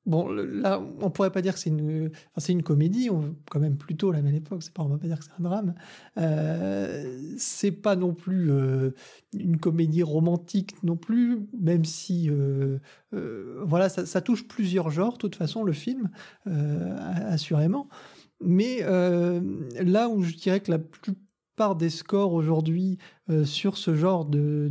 Bon, 0.07 0.29
là, 0.31 0.83
on 1.01 1.11
pourrait 1.11 1.31
pas 1.31 1.43
dire 1.43 1.55
que 1.55 1.61
c'est 1.61 1.71
une, 1.71 2.11
enfin, 2.35 2.53
une 2.53 2.63
comédie, 2.63 3.11
on, 3.11 3.37
quand 3.51 3.61
même 3.61 3.77
plutôt 3.77 4.11
la 4.11 4.21
belle 4.21 4.35
époque, 4.35 4.63
c'est 4.63 4.73
pas, 4.73 4.83
on 4.83 4.89
va 4.89 4.99
pas 4.99 5.07
dire 5.07 5.19
que 5.19 5.25
c'est 5.25 5.33
un 5.39 5.43
drame. 5.43 5.75
Euh, 6.19 7.33
c'est 7.39 7.73
pas 7.73 7.97
non 7.97 8.15
plus 8.15 8.51
euh, 8.51 8.91
une 9.33 9.59
comédie 9.59 10.03
romantique 10.03 10.83
non 10.83 10.97
plus, 10.97 11.47
même 11.59 11.85
si. 11.85 12.29
euh, 12.31 12.79
euh, 13.15 13.63
voilà, 13.65 13.89
ça, 13.89 14.21
touche 14.21 14.47
plusieurs 14.49 14.91
genres, 14.91 15.15
de 15.15 15.19
toute 15.19 15.37
façon, 15.37 15.65
le 15.65 15.73
film, 15.73 16.11
assurément. 16.47 17.89
Mais 18.41 18.81
là 18.81 20.09
où 20.09 20.23
je 20.23 20.35
dirais 20.35 20.61
que 20.61 20.71
la 20.71 20.79
plupart 20.79 21.77
des 21.77 21.91
scores 21.91 22.33
aujourd'hui 22.33 22.99
sur 23.45 23.77
ce 23.77 23.95
genre 23.95 24.25
de, 24.25 24.71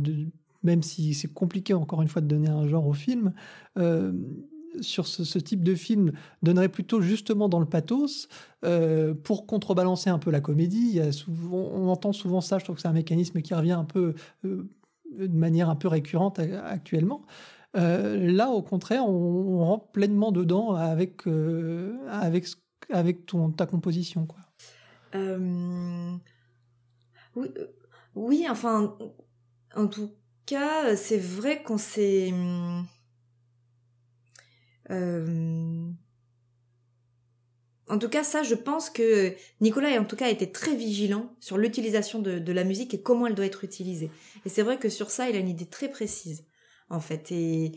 même 0.62 0.82
si 0.82 1.14
c'est 1.14 1.32
compliqué 1.32 1.72
encore 1.74 2.02
une 2.02 2.08
fois 2.08 2.20
de 2.20 2.26
donner 2.26 2.48
un 2.48 2.66
genre 2.66 2.86
au 2.86 2.92
film, 2.92 3.32
sur 4.80 5.06
ce, 5.06 5.38
type 5.38 5.62
de 5.62 5.74
film 5.74 6.12
donnerait 6.42 6.68
plutôt 6.68 7.00
justement 7.00 7.48
dans 7.48 7.60
le 7.60 7.66
pathos 7.66 8.28
euh, 8.64 9.14
pour 9.14 9.46
contrebalancer 9.46 10.10
un 10.10 10.18
peu 10.18 10.30
la 10.30 10.40
comédie. 10.40 11.00
On 11.50 11.88
entend 11.88 12.12
souvent 12.12 12.40
ça, 12.40 12.58
je 12.58 12.64
trouve 12.64 12.76
que 12.76 12.82
c'est 12.82 12.88
un 12.88 12.92
mécanisme 12.92 13.42
qui 13.42 13.54
revient 13.54 13.72
un 13.72 13.84
peu 13.84 14.14
euh, 14.44 14.68
de 15.16 15.36
manière 15.36 15.68
un 15.68 15.76
peu 15.76 15.88
récurrente 15.88 16.38
actuellement. 16.38 17.22
Euh, 17.76 18.30
là, 18.30 18.50
au 18.50 18.62
contraire, 18.62 19.06
on, 19.06 19.64
rentre 19.64 19.88
pleinement 19.92 20.32
dedans 20.32 20.74
avec, 20.74 21.26
avec, 22.08 22.46
avec 22.90 23.26
ton, 23.26 23.50
ta 23.50 23.66
composition. 23.66 24.26
Quoi. 24.26 24.40
Oui, 27.34 27.48
oui, 28.14 28.46
enfin, 28.50 28.96
en 29.74 29.86
tout 29.86 30.12
cas, 30.46 30.96
c'est 30.96 31.18
vrai 31.18 31.62
qu'on 31.62 31.78
s'est. 31.78 32.30
hum, 32.32 32.86
euh, 34.92 35.88
En 37.88 37.98
tout 37.98 38.08
cas, 38.08 38.24
ça, 38.24 38.42
je 38.42 38.54
pense 38.54 38.90
que 38.90 39.34
Nicolas, 39.60 40.00
en 40.00 40.04
tout 40.04 40.16
cas, 40.16 40.28
été 40.28 40.50
très 40.50 40.74
vigilant 40.76 41.34
sur 41.40 41.58
l'utilisation 41.58 42.20
de, 42.20 42.52
la 42.52 42.64
musique 42.64 42.94
et 42.94 43.02
comment 43.02 43.26
elle 43.26 43.34
doit 43.34 43.46
être 43.46 43.64
utilisée. 43.64 44.10
Et 44.44 44.48
c'est 44.48 44.62
vrai 44.62 44.78
que 44.78 44.88
sur 44.88 45.10
ça, 45.10 45.28
il 45.28 45.36
a 45.36 45.38
une 45.38 45.48
idée 45.48 45.66
très 45.66 45.88
précise, 45.90 46.44
en 46.90 47.00
fait. 47.00 47.32
Et, 47.32 47.72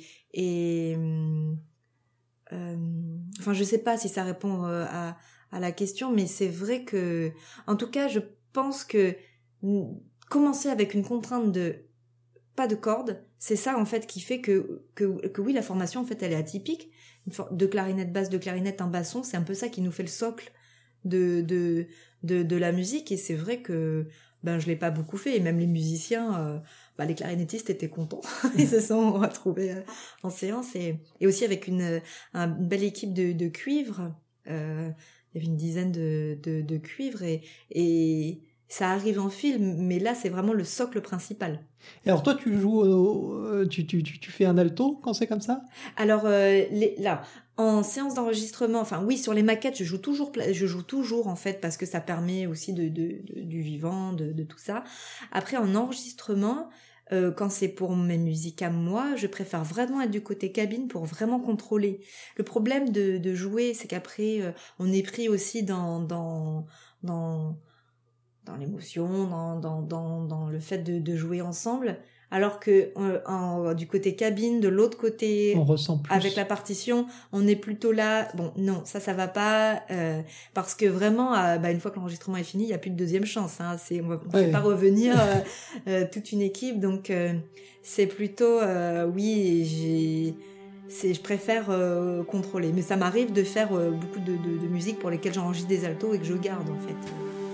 euh, 2.54 3.16
enfin, 3.40 3.54
je 3.54 3.64
sais 3.64 3.80
pas 3.80 3.98
si 3.98 4.10
ça 4.10 4.24
répond 4.24 4.66
euh, 4.66 4.86
à, 4.90 5.18
la 5.52 5.72
question, 5.72 6.12
mais 6.12 6.28
c'est 6.28 6.50
vrai 6.50 6.84
que, 6.84 7.32
en 7.66 7.78
tout 7.78 7.90
cas, 7.90 8.10
je 8.10 8.20
pense 8.52 8.84
que 8.84 9.16
mm, 9.62 9.86
commencer 10.30 10.70
avec 10.70 10.94
une 10.94 11.04
contrainte 11.04 11.52
de 11.52 11.86
pas 12.56 12.68
de 12.68 12.76
cordes, 12.76 13.24
c'est 13.38 13.56
ça 13.56 13.78
en 13.78 13.86
fait 13.86 14.08
qui 14.08 14.22
fait 14.22 14.42
que, 14.42 14.84
que, 14.96 15.28
que 15.28 15.42
oui, 15.42 15.54
la 15.54 15.62
formation 15.62 16.02
en 16.02 16.06
fait 16.06 16.22
elle 16.24 16.32
est 16.32 16.38
atypique. 16.38 16.90
De 17.52 17.66
clarinette 17.66 18.14
basse, 18.14 18.30
de 18.30 18.38
clarinette, 18.38 18.82
un 18.82 18.88
basson, 18.88 19.24
c'est 19.24 19.38
un 19.38 19.42
peu 19.42 19.56
ça 19.56 19.68
qui 19.70 19.82
nous 19.82 19.92
fait 19.92 20.04
le 20.04 20.10
socle 20.10 20.52
de, 21.06 21.42
de, 21.42 21.88
de, 22.24 22.44
de 22.44 22.56
la 22.56 22.72
musique 22.72 23.12
et 23.12 23.18
c'est 23.18 23.36
vrai 23.36 23.62
que 23.62 24.08
ben 24.44 24.60
je 24.60 24.68
l'ai 24.68 24.76
pas 24.76 24.92
beaucoup 24.92 25.18
fait 25.18 25.36
et 25.36 25.40
même 25.40 25.58
les 25.58 25.66
musiciens 25.66 26.40
euh, 26.40 26.60
bah, 26.98 27.06
les 27.06 27.16
clarinettistes 27.16 27.70
étaient 27.72 27.90
contents. 27.90 28.22
Ils 28.58 28.68
se 28.68 28.80
sont 28.80 29.14
retrouvés 29.14 29.72
euh, 29.72 29.82
en 30.22 30.30
séance 30.30 30.76
et, 30.76 31.00
et 31.20 31.28
aussi 31.28 31.44
avec 31.46 31.68
une, 31.68 32.02
une 32.34 32.68
belle 32.68 32.84
équipe 32.84 33.14
de, 33.14 33.32
de 33.32 33.48
cuivre. 33.48 34.14
Euh, 34.48 34.92
il 35.34 35.38
y 35.38 35.44
avait 35.44 35.52
une 35.52 35.58
dizaine 35.58 35.92
de, 35.92 36.38
de, 36.44 36.62
de 36.62 36.78
cuivres 36.78 37.24
et, 37.24 37.42
et 37.72 38.42
ça 38.68 38.90
arrive 38.90 39.20
en 39.20 39.30
film, 39.30 39.76
mais 39.78 40.00
là 40.00 40.16
c'est 40.16 40.30
vraiment 40.30 40.54
le 40.54 40.64
socle 40.64 41.02
principal. 41.02 41.60
Et 42.06 42.10
alors 42.10 42.24
toi 42.24 42.36
tu 42.36 42.60
joues, 42.60 42.84
euh, 42.84 43.68
tu, 43.68 43.86
tu, 43.86 44.02
tu, 44.02 44.32
fais 44.32 44.46
un 44.46 44.58
alto 44.58 45.00
quand 45.04 45.14
c'est 45.14 45.28
comme 45.28 45.42
ça? 45.42 45.62
Alors 45.98 46.24
euh, 46.26 46.64
les, 46.72 46.96
là, 46.98 47.22
en 47.58 47.84
séance 47.84 48.16
d'enregistrement, 48.16 48.80
enfin 48.80 49.04
oui, 49.06 49.18
sur 49.18 49.34
les 49.34 49.44
maquettes, 49.44 49.78
je 49.78 49.84
joue 49.84 50.00
toujours, 50.00 50.32
je 50.52 50.66
joue 50.66 50.82
toujours 50.82 51.28
en 51.28 51.36
fait 51.36 51.62
parce 51.62 51.78
que 51.78 51.86
ça 51.86 52.02
permet 52.02 52.48
aussi 52.48 52.74
de, 52.74 52.90
de, 52.90 53.22
du 53.42 53.62
vivant, 53.62 54.14
de, 54.14 54.32
de, 54.32 54.44
tout 54.44 54.58
ça. 54.58 54.84
Après 55.32 55.58
en 55.58 55.76
enregistrement, 55.76 56.70
euh, 57.12 57.32
quand 57.32 57.50
c'est 57.52 57.68
pour 57.68 57.96
mes 57.96 58.18
musiques 58.18 58.64
à 58.64 58.72
moi, 58.72 59.16
je 59.16 59.28
préfère 59.28 59.64
vraiment 59.64 60.02
être 60.02 60.12
du 60.12 60.22
côté 60.22 60.52
cabine 60.52 60.88
pour 60.88 61.06
vraiment 61.06 61.40
contrôler. 61.40 62.02
Le 62.36 62.44
problème 62.44 62.90
de, 62.90 63.20
de 63.20 63.36
jouer, 63.36 63.76
c'est 63.76 63.88
qu'après 63.88 64.42
euh, 64.42 64.52
on 64.80 64.92
est 64.92 65.04
pris 65.04 65.30
aussi 65.30 65.62
dans 65.62 66.00
dans 66.00 66.66
dans 67.04 67.58
dans 68.46 68.56
l'émotion, 68.56 69.28
dans, 69.28 69.60
dans, 69.60 69.82
dans, 69.82 70.24
dans 70.24 70.48
le 70.48 70.60
fait 70.60 70.80
de, 70.80 71.00
de 71.00 71.16
jouer 71.16 71.42
ensemble 71.42 71.98
alors 72.32 72.60
que 72.60 72.90
euh, 72.98 73.74
du 73.76 73.88
côté 73.88 74.16
cabine, 74.16 74.60
de 74.60 74.68
l'autre 74.68 74.98
côté, 74.98 75.54
on 75.56 75.64
ressent 75.64 76.02
avec 76.10 76.36
la 76.36 76.46
partition, 76.46 77.08
on 77.32 77.48
est 77.48 77.56
plutôt 77.56 77.92
là. 77.92 78.28
Bon, 78.36 78.52
non, 78.58 78.82
ça, 78.84 79.00
ça 79.00 79.14
va 79.14 79.28
pas, 79.28 79.84
euh, 79.92 80.22
parce 80.54 80.76
que 80.76 80.86
vraiment, 80.86 81.34
euh, 81.36 81.58
bah, 81.58 81.72
une 81.72 81.80
fois 81.80 81.92
que 81.92 81.98
l'enregistrement 81.98 82.38
est 82.38 82.44
fini, 82.44 82.66
il 82.66 82.70
y 82.70 82.74
a 82.74 82.78
plus 82.78 82.90
de 82.90 82.98
deuxième 82.98 83.26
chance. 83.26 83.62
Hein, 83.62 83.78
c'est, 83.78 84.02
on 84.02 84.08
va, 84.08 84.18
pas 84.18 84.60
revenir 84.60 85.16
toute 86.12 86.32
une 86.32 86.42
équipe, 86.42 86.80
donc 86.80 87.12
c'est 87.82 88.08
plutôt, 88.08 88.60
oui. 89.14 90.36
C'est, 90.88 91.16
je 91.16 91.22
préfère 91.22 91.66
contrôler, 92.28 92.72
mais 92.72 92.84
ça 92.84 92.96
m'arrive 92.96 93.34
de 93.34 93.44
faire 93.44 93.70
beaucoup 93.70 94.20
de, 94.20 94.34
de, 94.34 94.62
de 94.62 94.68
musique 94.68 95.00
pour 95.00 95.10
lesquelles 95.10 95.34
j'enregistre 95.34 95.68
des 95.68 95.84
altos 95.84 96.14
et 96.14 96.20
que 96.20 96.26
je 96.26 96.36
garde 96.36 96.70
en 96.70 96.80
fait. 96.80 97.45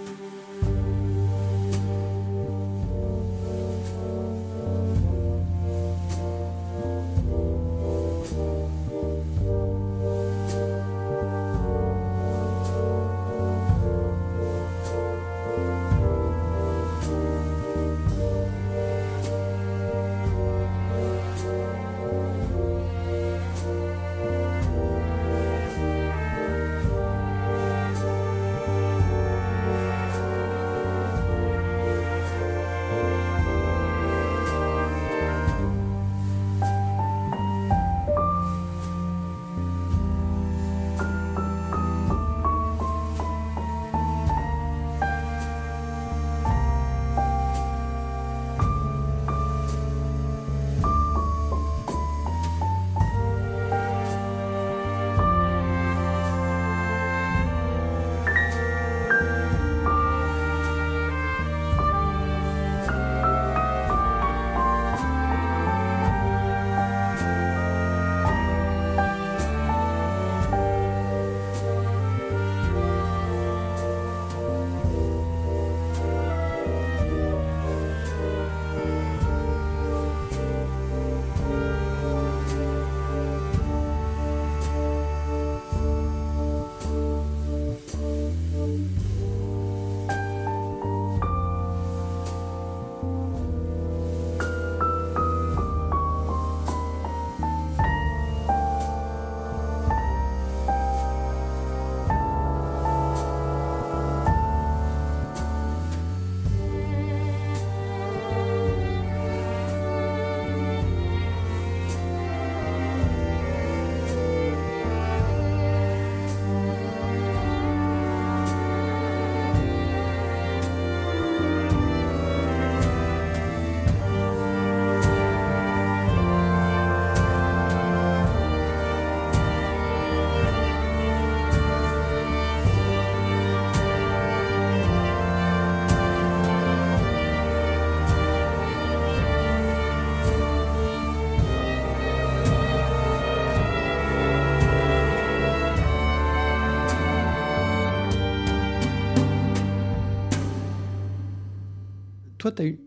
Toi, 152.42 152.52
tu 152.52 152.62
as 152.64 152.66
eu 152.66 152.80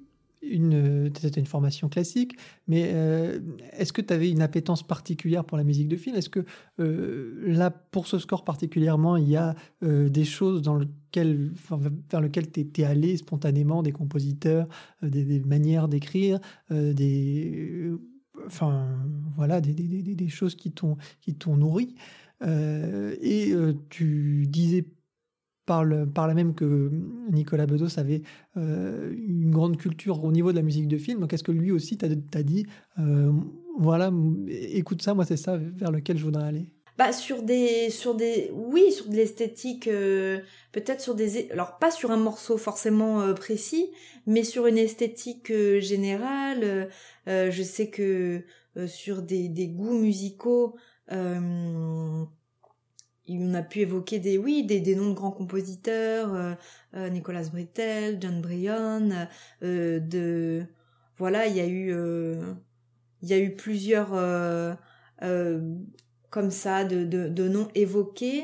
une, 0.42 1.10
une 1.36 1.46
formation 1.46 1.88
classique, 1.88 2.36
mais 2.66 2.90
euh, 2.92 3.38
est-ce 3.72 3.92
que 3.92 4.02
tu 4.02 4.12
avais 4.12 4.30
une 4.30 4.42
appétence 4.42 4.82
particulière 4.82 5.44
pour 5.44 5.56
la 5.56 5.64
musique 5.64 5.88
de 5.88 5.96
film? 5.96 6.16
Est-ce 6.16 6.28
que 6.28 6.44
euh, 6.80 7.40
là, 7.46 7.70
pour 7.70 8.08
ce 8.08 8.18
score 8.18 8.44
particulièrement, 8.44 9.16
il 9.16 9.30
y 9.30 9.36
a 9.36 9.54
euh, 9.82 10.08
des 10.08 10.24
choses 10.24 10.60
dans 10.60 10.74
lequel, 10.74 11.52
vers 12.10 12.20
lesquelles 12.20 12.50
tu 12.50 12.68
es, 12.76 12.84
allé 12.84 13.16
spontanément, 13.16 13.82
des 13.82 13.92
compositeurs, 13.92 14.68
des, 15.02 15.40
manières 15.40 15.88
d'écrire, 15.88 16.40
des, 16.68 17.92
enfin, 18.44 18.98
voilà, 19.36 19.60
des, 19.60 19.72
des, 19.72 20.14
des 20.14 20.28
choses 20.28 20.56
qui 20.56 20.72
t'ont 20.72 21.56
nourri? 21.56 21.94
Et 22.42 23.54
tu 23.88 24.46
disais 24.48 24.84
par, 25.66 25.84
par 26.14 26.28
là 26.28 26.34
même 26.34 26.54
que 26.54 26.90
Nicolas 27.30 27.66
Bedos 27.66 27.98
avait 27.98 28.22
euh, 28.56 29.12
une 29.16 29.50
grande 29.50 29.76
culture 29.76 30.24
au 30.24 30.32
niveau 30.32 30.52
de 30.52 30.56
la 30.56 30.62
musique 30.62 30.88
de 30.88 30.98
film. 30.98 31.20
Donc, 31.20 31.32
est-ce 31.32 31.44
que 31.44 31.52
lui 31.52 31.72
aussi 31.72 31.96
t'a 31.96 32.42
dit, 32.42 32.66
euh, 32.98 33.32
voilà, 33.78 34.12
écoute 34.48 35.02
ça, 35.02 35.14
moi 35.14 35.24
c'est 35.24 35.36
ça 35.36 35.56
vers 35.56 35.90
lequel 35.90 36.18
je 36.18 36.24
voudrais 36.24 36.44
aller? 36.44 36.70
Bah 36.96 37.12
sur 37.12 37.42
des 37.42 37.90
sur 37.90 38.14
des 38.14 38.52
oui 38.54 38.92
sur 38.92 39.08
de 39.08 39.16
l'esthétique 39.16 39.88
euh, 39.88 40.38
peut-être 40.70 41.00
sur 41.00 41.16
des 41.16 41.50
alors 41.50 41.78
pas 41.78 41.90
sur 41.90 42.12
un 42.12 42.16
morceau 42.16 42.56
forcément 42.56 43.34
précis 43.34 43.90
mais 44.28 44.44
sur 44.44 44.68
une 44.68 44.78
esthétique 44.78 45.52
générale 45.80 46.88
je 47.26 47.62
sais 47.64 47.90
que 47.90 48.44
sur 48.86 49.22
des, 49.22 49.48
des 49.48 49.66
goûts 49.66 49.98
musicaux 49.98 50.76
on 53.28 53.54
a 53.54 53.62
pu 53.62 53.80
évoquer 53.80 54.18
des 54.18 54.38
oui 54.38 54.64
des, 54.64 54.80
des 54.80 54.94
noms 54.94 55.10
de 55.10 55.14
grands 55.14 55.30
compositeurs 55.30 56.34
euh, 56.34 56.54
euh 56.94 57.08
Nicolas 57.08 57.48
Brittel 57.50 58.18
John 58.20 58.40
Bryan 58.40 59.28
euh, 59.62 59.98
de 60.00 60.64
voilà 61.16 61.46
il 61.46 61.56
y 61.56 61.60
a 61.60 61.66
eu 61.66 61.92
euh, 61.92 62.54
il 63.22 63.28
y 63.28 63.32
a 63.32 63.38
eu 63.38 63.54
plusieurs 63.54 64.10
comme 66.30 66.50
ça 66.50 66.84
de, 66.84 67.04
de, 67.04 67.28
de, 67.28 67.48
noms 67.48 67.68
évoqués. 67.76 68.42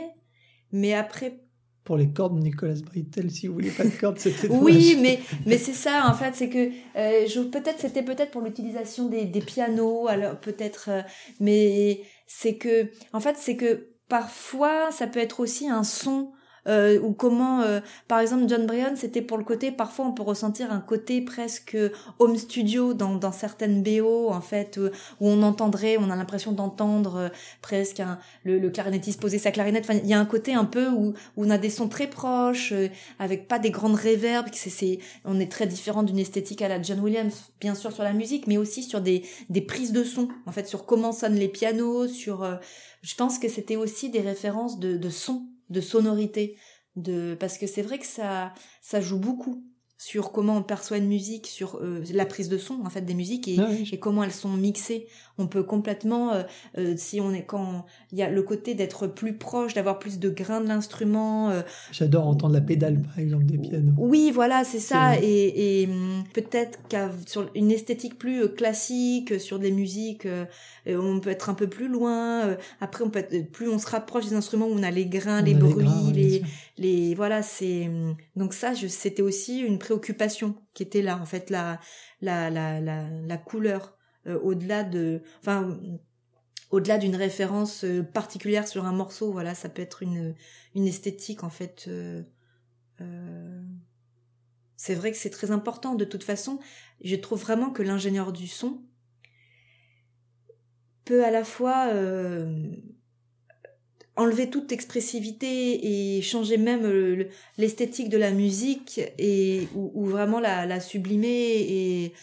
Mais 0.71 0.95
après 0.95 1.40
pour 1.83 1.97
les 1.97 2.12
cordes 2.12 2.38
Nicolas 2.38 2.81
Britel 2.85 3.31
si 3.31 3.49
vous 3.49 3.55
voulez 3.55 3.71
pas 3.71 3.85
de 3.85 3.90
cordes 3.90 4.19
c'était 4.19 4.49
oui 4.51 4.97
mais 5.01 5.19
mais 5.47 5.59
c'est 5.59 5.73
ça 5.73 6.09
en 6.09 6.14
fait 6.14 6.35
c'est 6.37 6.49
que 6.49 6.69
euh, 6.97 7.51
peut-être 7.51 7.81
c'était 7.81 8.05
peut-être 8.05 8.31
pour 8.31 8.43
l'utilisation 8.43 9.09
des, 9.09 9.25
des, 9.25 9.40
pianos 9.40 10.07
alors 10.07 10.38
peut-être 10.38 10.90
euh, 10.90 11.03
mais 11.40 12.03
c'est 12.27 12.57
que 12.57 12.90
en 13.12 13.19
fait 13.19 13.37
c'est 13.38 13.57
que 13.57 13.88
parfois 14.11 14.90
ça 14.92 15.07
peut 15.07 15.20
être 15.20 15.40
aussi 15.40 15.70
un 15.70 15.85
son 15.85 16.29
euh, 16.66 17.01
ou 17.01 17.12
comment, 17.12 17.62
euh, 17.62 17.81
par 18.09 18.20
exemple, 18.20 18.44
John 18.49 18.66
Bryan, 18.66 18.96
c'était 18.96 19.23
pour 19.23 19.38
le 19.38 19.44
côté, 19.44 19.70
parfois 19.70 20.07
on 20.07 20.12
peut 20.12 20.23
ressentir 20.23 20.73
un 20.73 20.81
côté 20.81 21.20
presque 21.20 21.77
home 22.18 22.37
studio 22.37 22.94
dans, 22.94 23.14
dans 23.14 23.33
certaines 23.33 23.83
BO, 23.83 24.31
en 24.31 24.40
fait, 24.40 24.79
où, 25.20 25.29
on 25.29 25.42
entendrait, 25.42 25.96
on 25.99 26.11
a 26.11 26.16
l'impression 26.16 26.53
d'entendre 26.53 27.16
euh, 27.16 27.29
presque 27.62 28.01
un, 28.01 28.18
le, 28.44 28.59
le, 28.59 28.70
clarinettiste 28.70 29.20
poser 29.20 29.38
sa 29.38 29.51
clarinette. 29.51 29.85
Enfin, 29.85 29.99
il 30.03 30.09
y 30.09 30.14
a 30.14 30.20
un 30.20 30.27
côté 30.27 30.55
un 30.55 30.64
peu 30.64 30.88
où, 30.88 31.14
où 31.37 31.44
on 31.44 31.51
a 31.51 31.59
des 31.59 31.70
sons 31.70 31.88
très 31.88 32.09
proches, 32.09 32.73
avec 33.18 33.49
pas 33.49 33.59
des 33.59 33.70
grandes 33.70 33.94
réverbes. 33.94 34.46
C'est, 34.53 34.70
c'est, 34.70 34.99
on 35.25 35.40
est 35.40 35.51
très 35.51 35.66
différent 35.66 36.03
d'une 36.03 36.18
esthétique 36.18 36.62
à 36.62 36.68
la 36.68 36.81
John 36.81 37.01
Williams, 37.01 37.51
bien 37.61 37.75
sûr 37.75 37.92
sur 37.92 38.05
la 38.05 38.12
musique, 38.12 38.46
mais 38.46 38.57
aussi 38.57 38.83
sur 38.83 39.01
des, 39.01 39.23
des 39.49 39.61
prises 39.61 39.92
de 39.92 40.05
son, 40.05 40.29
en 40.46 40.53
fait, 40.53 40.66
sur 40.66 40.87
comment 40.87 41.12
sonnent 41.12 41.35
les 41.35 41.49
pianos, 41.49 42.09
sur... 42.09 42.46
je 43.03 43.14
pense 43.14 43.38
que 43.38 43.49
c'était 43.49 43.77
aussi 43.77 44.11
des 44.11 44.20
références 44.20 44.79
de, 44.79 44.96
de 44.96 45.11
son 45.11 45.50
de 45.71 45.81
sonorité, 45.81 46.59
de 46.97 47.37
parce 47.39 47.59
que 47.59 47.67
c'est 47.67 47.83
vrai 47.83 47.99
que 47.99 48.07
ça 48.07 48.53
ça 48.83 49.01
joue 49.01 49.19
beaucoup 49.19 49.65
sur 50.01 50.33
comment 50.33 50.57
on 50.57 50.63
perçoit 50.63 50.97
une 50.97 51.09
musique, 51.09 51.47
sur 51.47 51.77
euh, 51.77 52.03
la 52.15 52.25
prise 52.25 52.49
de 52.49 52.57
son 52.57 52.81
en 52.87 52.89
fait 52.89 53.03
des 53.03 53.13
musiques 53.13 53.49
et, 53.49 53.57
ah 53.59 53.69
et 53.93 53.99
comment 53.99 54.25
elles 54.25 54.33
sont 54.33 54.49
mixées. 54.49 55.07
On 55.37 55.47
peut 55.47 55.63
complètement, 55.63 56.33
euh, 56.33 56.43
euh, 56.79 56.95
si 56.97 57.21
on 57.21 57.35
est 57.35 57.43
quand 57.43 57.85
il 58.11 58.19
y 58.19 58.23
a 58.23 58.31
le 58.31 58.43
côté 58.43 58.75
d'être 58.75 59.07
plus 59.07 59.37
proche, 59.37 59.75
d'avoir 59.75 59.99
plus 59.99 60.19
de 60.19 60.31
grains 60.31 60.63
de 60.63 60.69
l'instrument. 60.69 61.53
J'adore 61.93 62.27
entendre 62.27 62.55
la 62.55 62.63
pédale 62.63 63.03
par 63.03 63.19
exemple 63.19 63.45
des 63.45 63.59
pianos. 63.59 63.93
Oui, 63.99 64.31
voilà, 64.35 64.65
c'est 64.65 64.81
ça. 64.81 65.21
Et, 65.21 65.83
et 65.83 65.87
hum, 65.87 66.25
peut-être 66.33 66.79
qu'à 66.89 67.11
sur 67.27 67.51
une 67.55 67.71
esthétique 67.71 68.19
plus 68.19 68.49
classique, 68.55 69.39
sur 69.39 69.59
des 69.59 69.71
musiques, 69.71 70.27
on 70.87 71.21
peut 71.21 71.31
être 71.31 71.51
un 71.51 71.55
peu 71.55 71.69
plus 71.69 71.89
loin. 71.89 72.57
après, 72.81 73.05
on 73.05 73.11
peut 73.11 73.19
être, 73.19 73.53
plus 73.53 73.69
on 73.69 73.79
se 73.79 73.87
rapproche 73.87 74.27
des 74.27 74.35
instruments 74.35 74.67
où 74.67 74.73
on 74.73 74.83
a 74.83 74.91
les 74.91 75.05
grains, 75.05 75.43
les 75.43 75.55
bruits, 75.55 76.13
les, 76.15 76.43
les 76.79 77.15
voilà. 77.15 77.43
C'est 77.43 77.87
hum, 77.87 78.17
donc 78.35 78.55
ça, 78.55 78.73
c'était 78.75 79.23
aussi 79.23 79.59
une 79.59 79.79
préoccupation 79.90 80.55
qui 80.72 80.85
était 80.85 81.03
là 81.03 81.18
en 81.18 81.26
fait 81.26 81.50
la 81.50 81.81
la 82.20 82.48
la 82.48 82.81
la, 82.81 83.38
couleur 83.38 83.96
euh, 84.29 84.38
au-delà 84.38 84.85
de 84.85 85.22
enfin 85.40 85.81
au-delà 86.70 86.96
d'une 86.96 87.16
référence 87.16 87.83
euh, 87.83 88.05
particulière 88.05 88.68
sur 88.68 88.87
un 88.87 88.92
morceau 88.92 89.33
voilà 89.33 89.57
ça 89.57 89.68
peut 89.68 89.83
être 89.83 90.05
une 90.05 90.37
une 90.76 90.87
esthétique 90.87 91.42
en 91.42 91.50
fait 91.50 91.87
euh, 91.88 92.22
c'est 94.76 94.94
vrai 94.94 95.11
que 95.11 95.16
c'est 95.16 95.31
très 95.31 95.50
important. 95.50 95.96
De 95.96 96.05
toute 96.05 96.22
façon 96.22 96.61
je 97.03 97.16
trouve 97.16 97.40
vraiment 97.40 97.70
que 97.70 97.83
l'ingénieur 97.83 98.33
du 98.33 98.46
son 98.46 98.85
peut 101.05 101.24
à 101.24 101.33
la 101.33 101.42
fois 101.42 101.92
enlever 104.21 104.51
toute 104.51 104.71
expressivité 104.71 106.17
et 106.17 106.23
changer 106.23 106.59
même 106.59 106.85
euh, 106.85 107.25
l'esthétique 107.57 108.11
de 108.11 108.19
la 108.19 108.33
musique 108.33 109.01
et 109.19 109.67
ou, 109.75 110.05
vraiment 110.05 110.41
la, 110.41 110.81
sublimer 110.81 111.29
et 111.29 112.15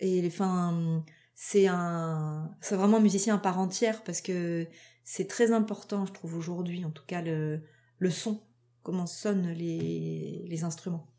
et 0.00 0.26
enfin 0.26 1.04
c'est 1.34 1.66
un 1.66 2.50
c'est 2.60 2.76
vraiment 2.76 2.96
un 2.96 3.00
musicien 3.00 3.34
à 3.36 3.38
part 3.38 3.58
entière 3.58 4.02
parce 4.04 4.20
que 4.20 4.66
c'est 5.04 5.28
très 5.28 5.52
important 5.52 6.06
je 6.06 6.12
trouve 6.12 6.34
aujourd'hui 6.34 6.84
en 6.84 6.90
tout 6.90 7.04
cas 7.06 7.20
le 7.20 7.60
le 7.98 8.10
son 8.10 8.40
comment 8.82 9.06
sonnent 9.06 9.52
les 9.52 10.46
les 10.48 10.64
instruments 10.64 11.13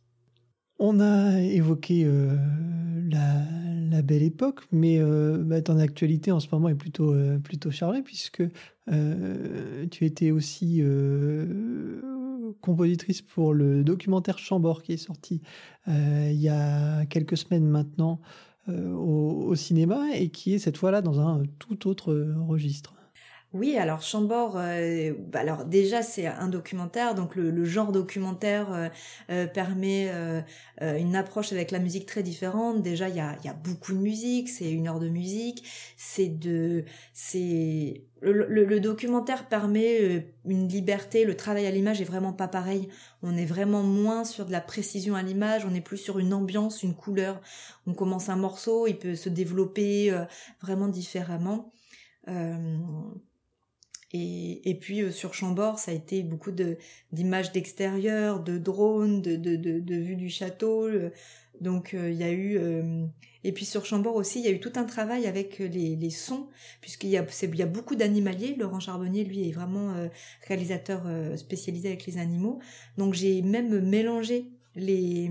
on 0.80 1.00
a 1.00 1.40
évoqué 1.42 2.04
euh, 2.06 2.36
la, 3.10 4.02
belle 4.02 4.24
époque, 4.24 4.62
mais 4.72 5.00
euh, 5.00 5.38
bah, 5.40 5.62
ton 5.62 5.80
actualité 5.80 6.32
en 6.32 6.40
ce 6.40 6.48
moment 6.52 6.68
est 6.70 6.76
plutôt, 6.76 7.14
euh, 7.14 7.40
plutôt 7.40 7.72
chargée, 7.72 8.02
puisque 8.02 8.44
tu 9.90 10.06
étais 10.06 10.30
aussi 10.30 10.84
compositrice 12.62 13.24
pour 13.24 13.52
le 13.52 13.84
documentaire 13.84 14.38
Chambord 14.38 14.84
qui 14.84 14.94
est 14.94 14.98
sorti 14.98 15.42
il 15.88 16.40
y 16.40 16.50
a 16.50 17.04
quelques 17.08 17.36
semaines 17.36 17.66
maintenant 17.66 18.22
au, 18.68 19.56
cinéma 19.56 20.06
et 20.14 20.30
qui 20.30 20.54
est 20.54 20.60
cette 20.60 20.78
fois-là 20.78 21.02
dans 21.02 21.20
un 21.20 21.42
tout 21.58 21.88
autre 21.88 22.14
registre. 22.48 22.94
Oui, 23.56 23.78
alors 23.78 24.02
Chambord, 24.02 24.58
euh, 24.58 25.14
bah, 25.18 25.40
alors 25.40 25.64
déjà 25.64 26.02
c'est 26.02 26.28
un 26.28 26.50
documentaire, 26.50 27.16
donc 27.16 27.38
le, 27.38 27.64
genre 27.64 27.94
documentaire 27.94 28.74
euh, 28.74 28.90
euh, 29.30 29.48
permet 29.48 30.12
une 30.82 31.16
approche 31.16 31.54
avec 31.54 31.72
la 31.72 31.80
musique 31.80 32.06
très 32.06 32.22
différente. 32.22 32.82
Déjà 32.82 33.08
il 33.08 33.16
y 33.16 33.22
a, 33.22 33.54
beaucoup 33.64 33.94
de 33.94 34.00
musique, 34.00 34.50
c'est 34.50 34.70
une 34.70 34.90
heure 34.90 35.00
de 35.00 35.08
musique, 35.08 35.66
c'est 35.96 36.28
de, 36.28 36.84
c'est 37.14 38.04
le, 38.20 38.80
documentaire 38.82 39.48
permet 39.48 40.28
une 40.46 40.68
liberté, 40.68 41.24
le 41.24 41.38
travail 41.38 41.66
à 41.66 41.72
l'image 41.72 42.02
est 42.02 42.06
vraiment 42.06 42.34
pas 42.34 42.50
pareil. 42.50 42.90
On 43.24 43.38
est 43.38 43.46
vraiment 43.46 43.84
moins 43.84 44.26
sur 44.26 44.46
de 44.46 44.52
la 44.52 44.60
précision 44.60 45.16
à 45.16 45.24
l'image, 45.24 45.66
on 45.66 45.74
est 45.74 45.80
plus 45.80 45.98
sur 45.98 46.20
une 46.20 46.34
ambiance, 46.34 46.84
une 46.84 46.94
couleur. 46.94 47.40
On 47.88 47.94
commence 47.94 48.28
un 48.28 48.36
morceau, 48.36 48.86
il 48.86 48.98
peut 48.98 49.16
se 49.16 49.30
développer 49.30 50.14
vraiment 50.60 50.90
différemment. 50.90 51.72
Et 54.66 54.76
puis 54.76 55.02
euh, 55.02 55.12
sur 55.12 55.34
Chambord, 55.34 55.80
ça 55.80 55.92
a 55.92 55.94
été 55.94 56.24
beaucoup 56.24 56.52
de 56.52 56.78
d'images 57.12 57.52
d'extérieur, 57.52 58.42
de 58.42 58.58
drones, 58.58 59.22
de, 59.22 59.36
de, 59.36 59.56
de, 59.56 59.96
vues 59.96 60.16
du 60.16 60.30
château. 60.30 60.90
Donc 61.62 61.94
euh, 61.94 62.12
il 62.12 62.18
y 62.18 62.24
a 62.24 62.32
eu 62.32 62.60
et 63.44 63.52
puis 63.52 63.64
sur 63.64 63.86
Chambord 63.86 64.16
aussi, 64.16 64.40
il 64.40 64.46
y 64.46 64.48
a 64.48 64.52
eu 64.52 64.60
tout 64.60 64.74
un 64.76 64.86
travail 64.86 65.28
avec 65.28 65.60
les, 65.60 65.96
les 65.96 66.10
sons 66.10 66.48
puisqu'il 66.82 67.10
y 67.10 67.18
a 67.18 67.26
y 67.42 67.62
a 67.62 67.66
beaucoup 67.68 67.96
d'animaliers. 67.96 68.56
Laurent 68.56 68.80
Charbonnier, 68.80 69.24
lui, 69.24 69.48
est 69.48 69.52
vraiment 69.52 69.94
réalisateur 70.48 71.04
spécialisé 71.38 71.90
avec 71.90 72.06
les 72.08 72.18
animaux. 72.18 72.60
Donc 72.98 73.14
j'ai 73.14 73.42
même 73.44 73.80
mélangé 73.82 74.48
les 74.76 75.30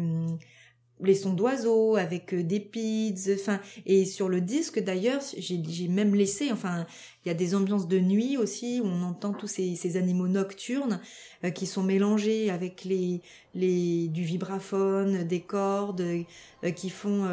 les 1.04 1.14
sons 1.14 1.32
d'oiseaux 1.32 1.96
avec 1.96 2.34
euh, 2.34 2.42
des 2.42 2.60
pids 2.60 3.14
enfin 3.34 3.60
et 3.86 4.04
sur 4.04 4.28
le 4.28 4.40
disque 4.40 4.82
d'ailleurs 4.82 5.20
j'ai 5.36 5.88
même 5.88 6.14
laissé 6.14 6.52
enfin 6.52 6.86
il 7.24 7.28
y 7.28 7.30
a 7.30 7.34
des 7.34 7.54
ambiances 7.54 7.88
de 7.88 7.98
nuit 7.98 8.36
aussi 8.36 8.80
où 8.82 8.86
on 8.86 9.02
entend 9.02 9.32
tous 9.32 9.46
ces, 9.46 9.76
ces 9.76 9.96
animaux 9.96 10.28
nocturnes 10.28 11.00
euh, 11.44 11.50
qui 11.50 11.66
sont 11.66 11.82
mélangés 11.82 12.50
avec 12.50 12.84
les 12.84 13.20
les 13.54 14.08
du 14.08 14.22
vibraphone 14.22 15.24
des 15.24 15.40
cordes 15.40 16.00
euh, 16.00 16.70
qui 16.72 16.90
font 16.90 17.28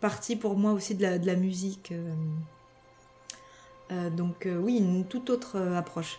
partie 0.00 0.36
pour 0.36 0.56
moi 0.56 0.72
aussi 0.72 0.94
de 0.94 1.02
la 1.02 1.18
de 1.18 1.26
la 1.26 1.36
musique 1.36 1.92
donc 4.16 4.48
oui 4.62 4.78
une 4.78 5.04
toute 5.04 5.30
autre 5.30 5.58
approche 5.58 6.18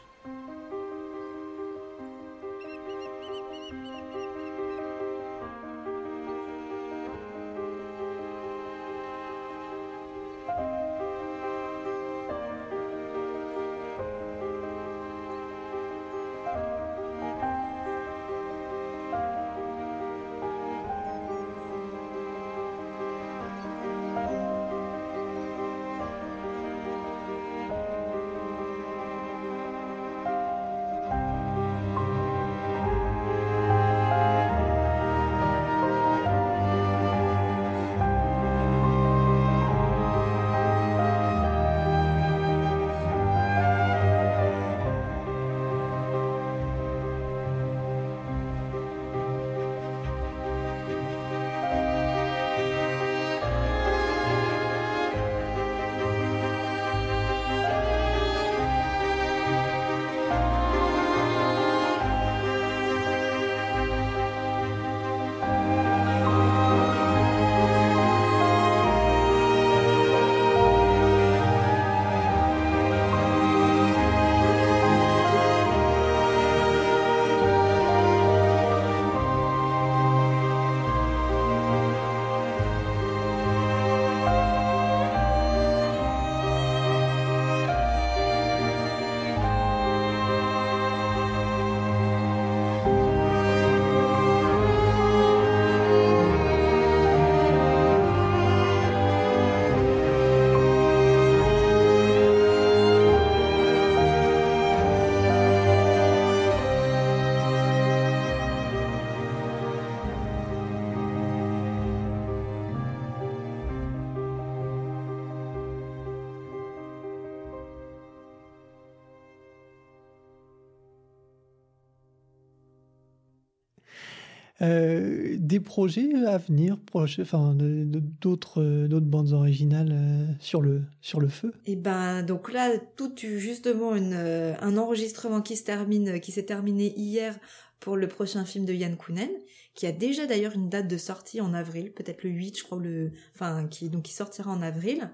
Euh, 124.62 125.36
des 125.40 125.60
projets 125.60 126.14
à 126.28 126.38
venir, 126.38 126.78
enfin 126.94 127.56
d'autres 127.56 128.86
d'autres 128.86 129.06
bandes 129.06 129.32
originales 129.32 129.92
euh, 129.92 130.26
sur 130.40 130.62
le 130.62 130.84
sur 131.02 131.20
le 131.20 131.30
feu? 131.30 131.52
Et 131.66 131.72
eh 131.72 131.76
ben 131.76 132.22
donc 132.22 132.54
là 132.54 132.78
tout 132.96 133.12
justement 133.18 133.96
une, 133.96 134.14
euh, 134.14 134.54
un 134.62 134.78
enregistrement 134.78 135.42
qui 135.42 135.58
se 135.58 135.64
termine 135.64 136.20
qui 136.20 136.32
s'est 136.32 136.46
terminé 136.46 136.94
hier 136.96 137.40
pour 137.80 137.98
le 137.98 138.08
prochain 138.08 138.46
film 138.46 138.66
de 138.66 138.74
Yann 138.74 138.98
Kounen 138.98 139.32
qui 139.74 139.88
a 139.88 139.92
déjà 139.92 140.28
d'ailleurs 140.28 140.54
une 140.54 140.70
date 140.70 140.88
de 140.88 140.98
sortie 140.98 141.42
en 141.42 141.56
avril, 141.56 141.92
peut-être 141.92 142.24
le 142.24 142.30
8 142.30 142.60
je 142.60 142.64
crois 142.64 142.78
le 142.78 143.12
enfin 143.34 143.66
qui 143.68 143.90
donc 143.90 144.04
qui 144.04 144.14
sortira 144.14 144.52
en 144.52 144.62
avril. 144.62 145.10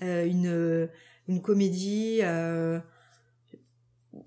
une 0.00 0.88
une 1.28 1.42
comédie 1.42 2.22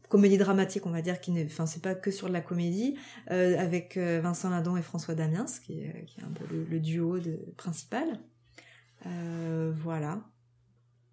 comédie 0.10 0.38
dramatique, 0.38 0.86
on 0.86 0.90
va 0.90 1.02
dire, 1.02 1.22
qui 1.22 1.32
n'est, 1.32 1.46
enfin, 1.46 1.66
c'est 1.66 1.82
pas 1.82 1.96
que 1.96 2.12
sur 2.12 2.28
de 2.28 2.34
la 2.34 2.42
comédie, 2.42 2.96
euh, 3.32 3.58
avec 3.58 3.96
euh, 3.96 4.20
Vincent 4.22 4.50
Lindon 4.50 4.76
et 4.76 4.82
François 4.82 5.16
Damiens, 5.16 5.46
qui 5.66 5.80
est, 5.80 6.06
qui 6.06 6.20
est 6.20 6.24
un 6.24 6.32
peu 6.32 6.46
le, 6.70 6.80
duo 6.80 7.20
de, 7.20 7.40
principal. 7.56 8.20
Euh, 9.06 9.72
voilà. 9.82 10.22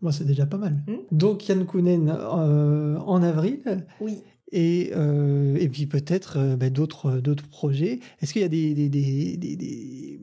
Moi, 0.00 0.12
c'est 0.12 0.24
déjà 0.24 0.46
pas 0.46 0.56
mal. 0.56 0.82
Hmm 0.88 0.96
Donc, 1.12 1.46
Yann 1.48 1.64
Kounen 1.64 2.10
en 2.10 3.22
avril. 3.22 3.86
Oui. 4.00 4.22
Et, 4.52 4.92
et 4.92 5.68
puis 5.68 5.86
peut-être 5.86 6.56
bah, 6.56 6.70
d'autres, 6.70 7.18
d'autres 7.18 7.48
projets. 7.48 8.00
Est-ce 8.20 8.32
qu'il 8.32 8.42
y 8.42 8.44
a 8.44 8.48
des, 8.48 8.74
des, 8.74 8.88
des, 8.88 9.36
des 9.36 10.20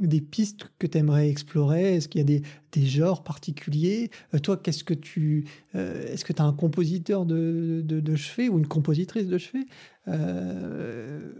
des 0.00 0.20
pistes 0.20 0.66
que 0.78 0.86
tu 0.86 0.98
aimerais 0.98 1.28
explorer? 1.28 1.96
Est-ce 1.96 2.08
qu'il 2.08 2.20
y 2.20 2.22
a 2.22 2.26
des, 2.26 2.42
des 2.72 2.86
genres 2.86 3.22
particuliers? 3.22 4.10
Euh, 4.34 4.38
Toi, 4.38 4.56
qu'est-ce 4.56 4.84
que 4.84 4.94
tu. 4.94 5.46
Euh, 5.74 6.06
est-ce 6.12 6.24
que 6.24 6.32
tu 6.32 6.42
as 6.42 6.44
un 6.44 6.52
compositeur 6.52 7.26
de, 7.26 7.82
de, 7.84 8.00
de, 8.00 8.16
chevet 8.16 8.48
ou 8.48 8.58
une 8.58 8.66
compositrice 8.66 9.26
de 9.26 9.38
chevet? 9.38 9.66
Euh, 10.08 11.32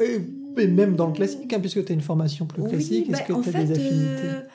et, 0.00 0.66
même 0.66 0.96
dans 0.96 1.08
le 1.08 1.12
classique, 1.12 1.52
hein, 1.52 1.60
puisque 1.60 1.84
tu 1.84 1.92
as 1.92 1.94
une 1.94 2.00
formation 2.00 2.46
plus 2.46 2.64
classique, 2.64 3.10
est-ce 3.10 3.18
bah, 3.18 3.40
que 3.40 3.50
tu 3.50 3.56
as 3.56 3.64
des 3.64 3.72
affinités? 3.72 4.46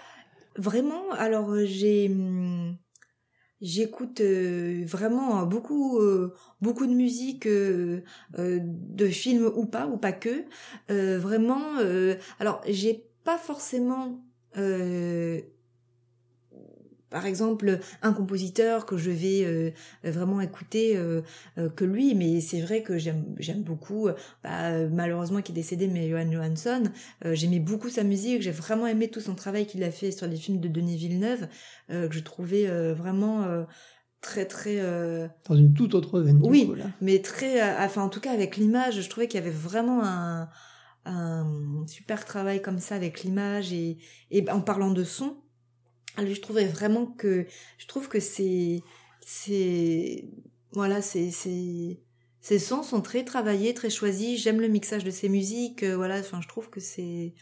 Vraiment, 0.58 1.12
alors 1.14 1.56
j'ai. 1.66 2.10
Hum, 2.10 2.78
J'écoute 3.62 4.22
euh, 4.22 4.84
vraiment 4.88 5.46
beaucoup 5.46 6.00
euh, 6.00 6.34
beaucoup 6.62 6.88
de 6.88 6.94
musique 6.94 7.46
euh, 7.46 8.02
de 8.36 9.06
films 9.06 9.52
ou 9.56 9.68
pas 9.68 9.86
ou 9.86 9.98
pas 9.98 10.12
que 10.12 10.46
vraiment 10.90 11.78
alors 12.40 12.62
j'ai 12.68 13.06
pas 13.24 13.38
forcément 13.38 14.20
par 17.12 17.26
exemple 17.28 17.80
un 18.02 18.14
compositeur 18.14 18.88
que 18.88 18.98
je 18.98 19.12
vais 19.12 19.44
euh, 19.44 19.72
vraiment 20.04 20.42
écouter 20.42 20.98
euh, 20.98 21.22
euh, 21.60 21.70
que 21.70 21.86
lui 21.86 22.16
mais 22.16 22.42
c'est 22.42 22.62
vrai 22.62 22.82
que 22.82 22.98
j'aime 22.98 23.36
j'aime 23.38 23.62
beaucoup 23.62 24.10
bah, 24.44 24.88
malheureusement 24.88 25.42
qui 25.44 25.52
est 25.52 25.56
décédé 25.56 25.88
mais 25.88 26.10
Johan 26.10 26.32
Johansson. 26.32 26.84
J'aimais 27.34 27.60
beaucoup 27.60 27.90
sa 27.90 28.04
musique 28.04 28.42
j'ai 28.42 28.52
vraiment 28.52 28.88
aimé 28.88 29.10
tout 29.10 29.20
son 29.20 29.36
travail 29.36 29.68
qu'il 29.68 29.84
a 29.84 29.92
fait 29.92 30.12
sur 30.12 30.26
les 30.26 30.38
films 30.38 30.60
de 30.60 30.70
Denis 30.70 30.98
Villeneuve 30.98 31.48
que 31.90 32.12
je 32.12 32.20
trouvais 32.22 32.66
vraiment 32.94 33.46
très 34.22 34.46
très 34.46 34.80
dans 35.50 35.56
une 35.56 35.74
toute 35.74 35.94
autre 35.94 36.22
veine 36.22 36.40
oui 36.42 36.72
mais 37.02 37.22
très 37.22 37.62
enfin 37.84 38.04
en 38.04 38.10
tout 38.10 38.22
cas 38.22 38.32
avec 38.32 38.56
l'image 38.56 39.02
je 39.02 39.10
trouvais 39.10 39.28
qu'il 39.28 39.40
y 39.40 39.44
avait 39.44 39.52
vraiment 39.52 40.02
un 40.04 40.50
un 41.06 41.86
super 41.88 42.26
travail 42.26 42.62
comme 42.62 42.80
ça 42.80 42.96
avec 42.96 43.24
l'image 43.24 43.74
et, 43.74 43.98
en 44.52 44.62
parlant 44.62 44.92
de 44.92 45.04
son 45.04 45.38
je 46.18 46.40
trouvais 46.42 46.66
vraiment 46.66 47.06
que 47.06 47.48
je 47.78 47.88
trouve 47.88 48.10
que 48.10 48.20
c'est 48.20 48.84
c'est 49.22 50.26
voilà 50.74 51.02
c'est 51.02 51.32
c'est 51.32 52.02
ces 52.42 52.58
sons 52.58 52.82
sont 52.82 53.02
très 53.02 53.24
travaillés, 53.24 53.76
très 53.76 53.92
choisis. 53.92 54.42
J'aime 54.42 54.60
le 54.60 54.68
mixage 54.68 55.04
de 55.04 55.12
ces 55.12 55.30
musiques. 55.30 55.84
Euh, 55.84 55.96
voilà, 55.96 56.20
enfin, 56.20 56.42
je 56.42 56.48
trouve 56.48 56.72
que 56.72 56.80
c'est 56.80 57.36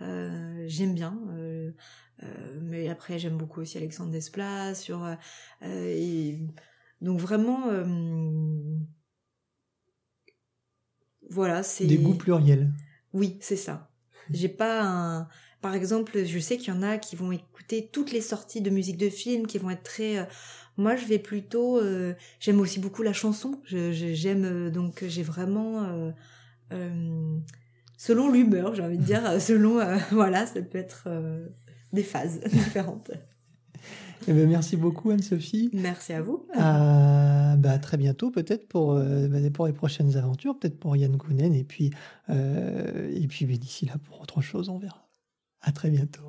euh, 0.00 0.64
j'aime 0.66 0.94
bien. 0.94 1.20
Euh, 1.34 1.70
mais 2.62 2.88
après, 2.88 3.18
j'aime 3.18 3.36
beaucoup 3.36 3.60
aussi 3.60 3.76
Alexandre 3.76 4.10
Desplat 4.10 4.74
sur 4.74 5.06
donc 7.00 7.18
vraiment 7.18 7.64
voilà, 11.30 11.62
c'est 11.62 11.86
des 11.86 11.96
goûts 11.96 12.14
pluriels. 12.14 12.72
Oui, 13.12 13.36
c'est 13.40 13.56
ça. 13.56 13.90
J'ai 14.30 14.48
pas 14.48 14.82
un 14.82 15.28
par 15.60 15.74
exemple, 15.74 16.24
je 16.24 16.38
sais 16.38 16.56
qu'il 16.56 16.72
y 16.72 16.76
en 16.76 16.82
a 16.82 16.96
qui 16.96 17.16
vont 17.16 17.32
écouter 17.32 17.88
toutes 17.92 18.12
les 18.12 18.22
sorties 18.22 18.62
de 18.62 18.70
musique 18.70 18.96
de 18.96 19.10
film, 19.10 19.46
qui 19.46 19.58
vont 19.58 19.70
être 19.70 19.82
très... 19.82 20.18
Euh, 20.18 20.24
moi, 20.78 20.96
je 20.96 21.04
vais 21.04 21.18
plutôt... 21.18 21.78
Euh, 21.78 22.14
j'aime 22.38 22.60
aussi 22.60 22.80
beaucoup 22.80 23.02
la 23.02 23.12
chanson. 23.12 23.60
J'aime... 23.64 24.44
Euh, 24.44 24.70
donc, 24.70 25.04
j'ai 25.06 25.22
vraiment... 25.22 26.12
selon 27.98 28.30
l'humeur, 28.30 28.74
j'ai 28.74 28.82
envie 28.82 28.96
de 28.96 29.04
dire, 29.04 29.40
selon... 29.40 29.80
voilà, 30.12 30.46
ça 30.46 30.62
peut 30.62 30.78
être 30.78 31.08
des 31.92 32.04
phases 32.04 32.40
différentes. 32.52 33.10
Eh 34.28 34.32
ben, 34.32 34.48
merci 34.48 34.76
beaucoup 34.76 35.10
Anne-Sophie. 35.10 35.70
Merci 35.72 36.12
à 36.12 36.22
vous. 36.22 36.46
À, 36.54 37.56
bah, 37.56 37.78
très 37.78 37.96
bientôt 37.96 38.30
peut-être 38.30 38.68
pour, 38.68 38.94
bah, 38.94 39.38
pour 39.52 39.66
les 39.66 39.72
prochaines 39.72 40.16
aventures, 40.16 40.58
peut-être 40.58 40.78
pour 40.78 40.96
Yann 40.96 41.16
Kounen 41.16 41.54
et 41.54 41.64
puis, 41.64 41.90
et 42.28 43.26
puis 43.28 43.46
d'ici 43.58 43.86
là 43.86 43.94
pour 44.04 44.20
autre 44.20 44.40
chose 44.40 44.68
on 44.68 44.78
verra. 44.78 45.08
À 45.62 45.72
très 45.72 45.90
bientôt. 45.90 46.22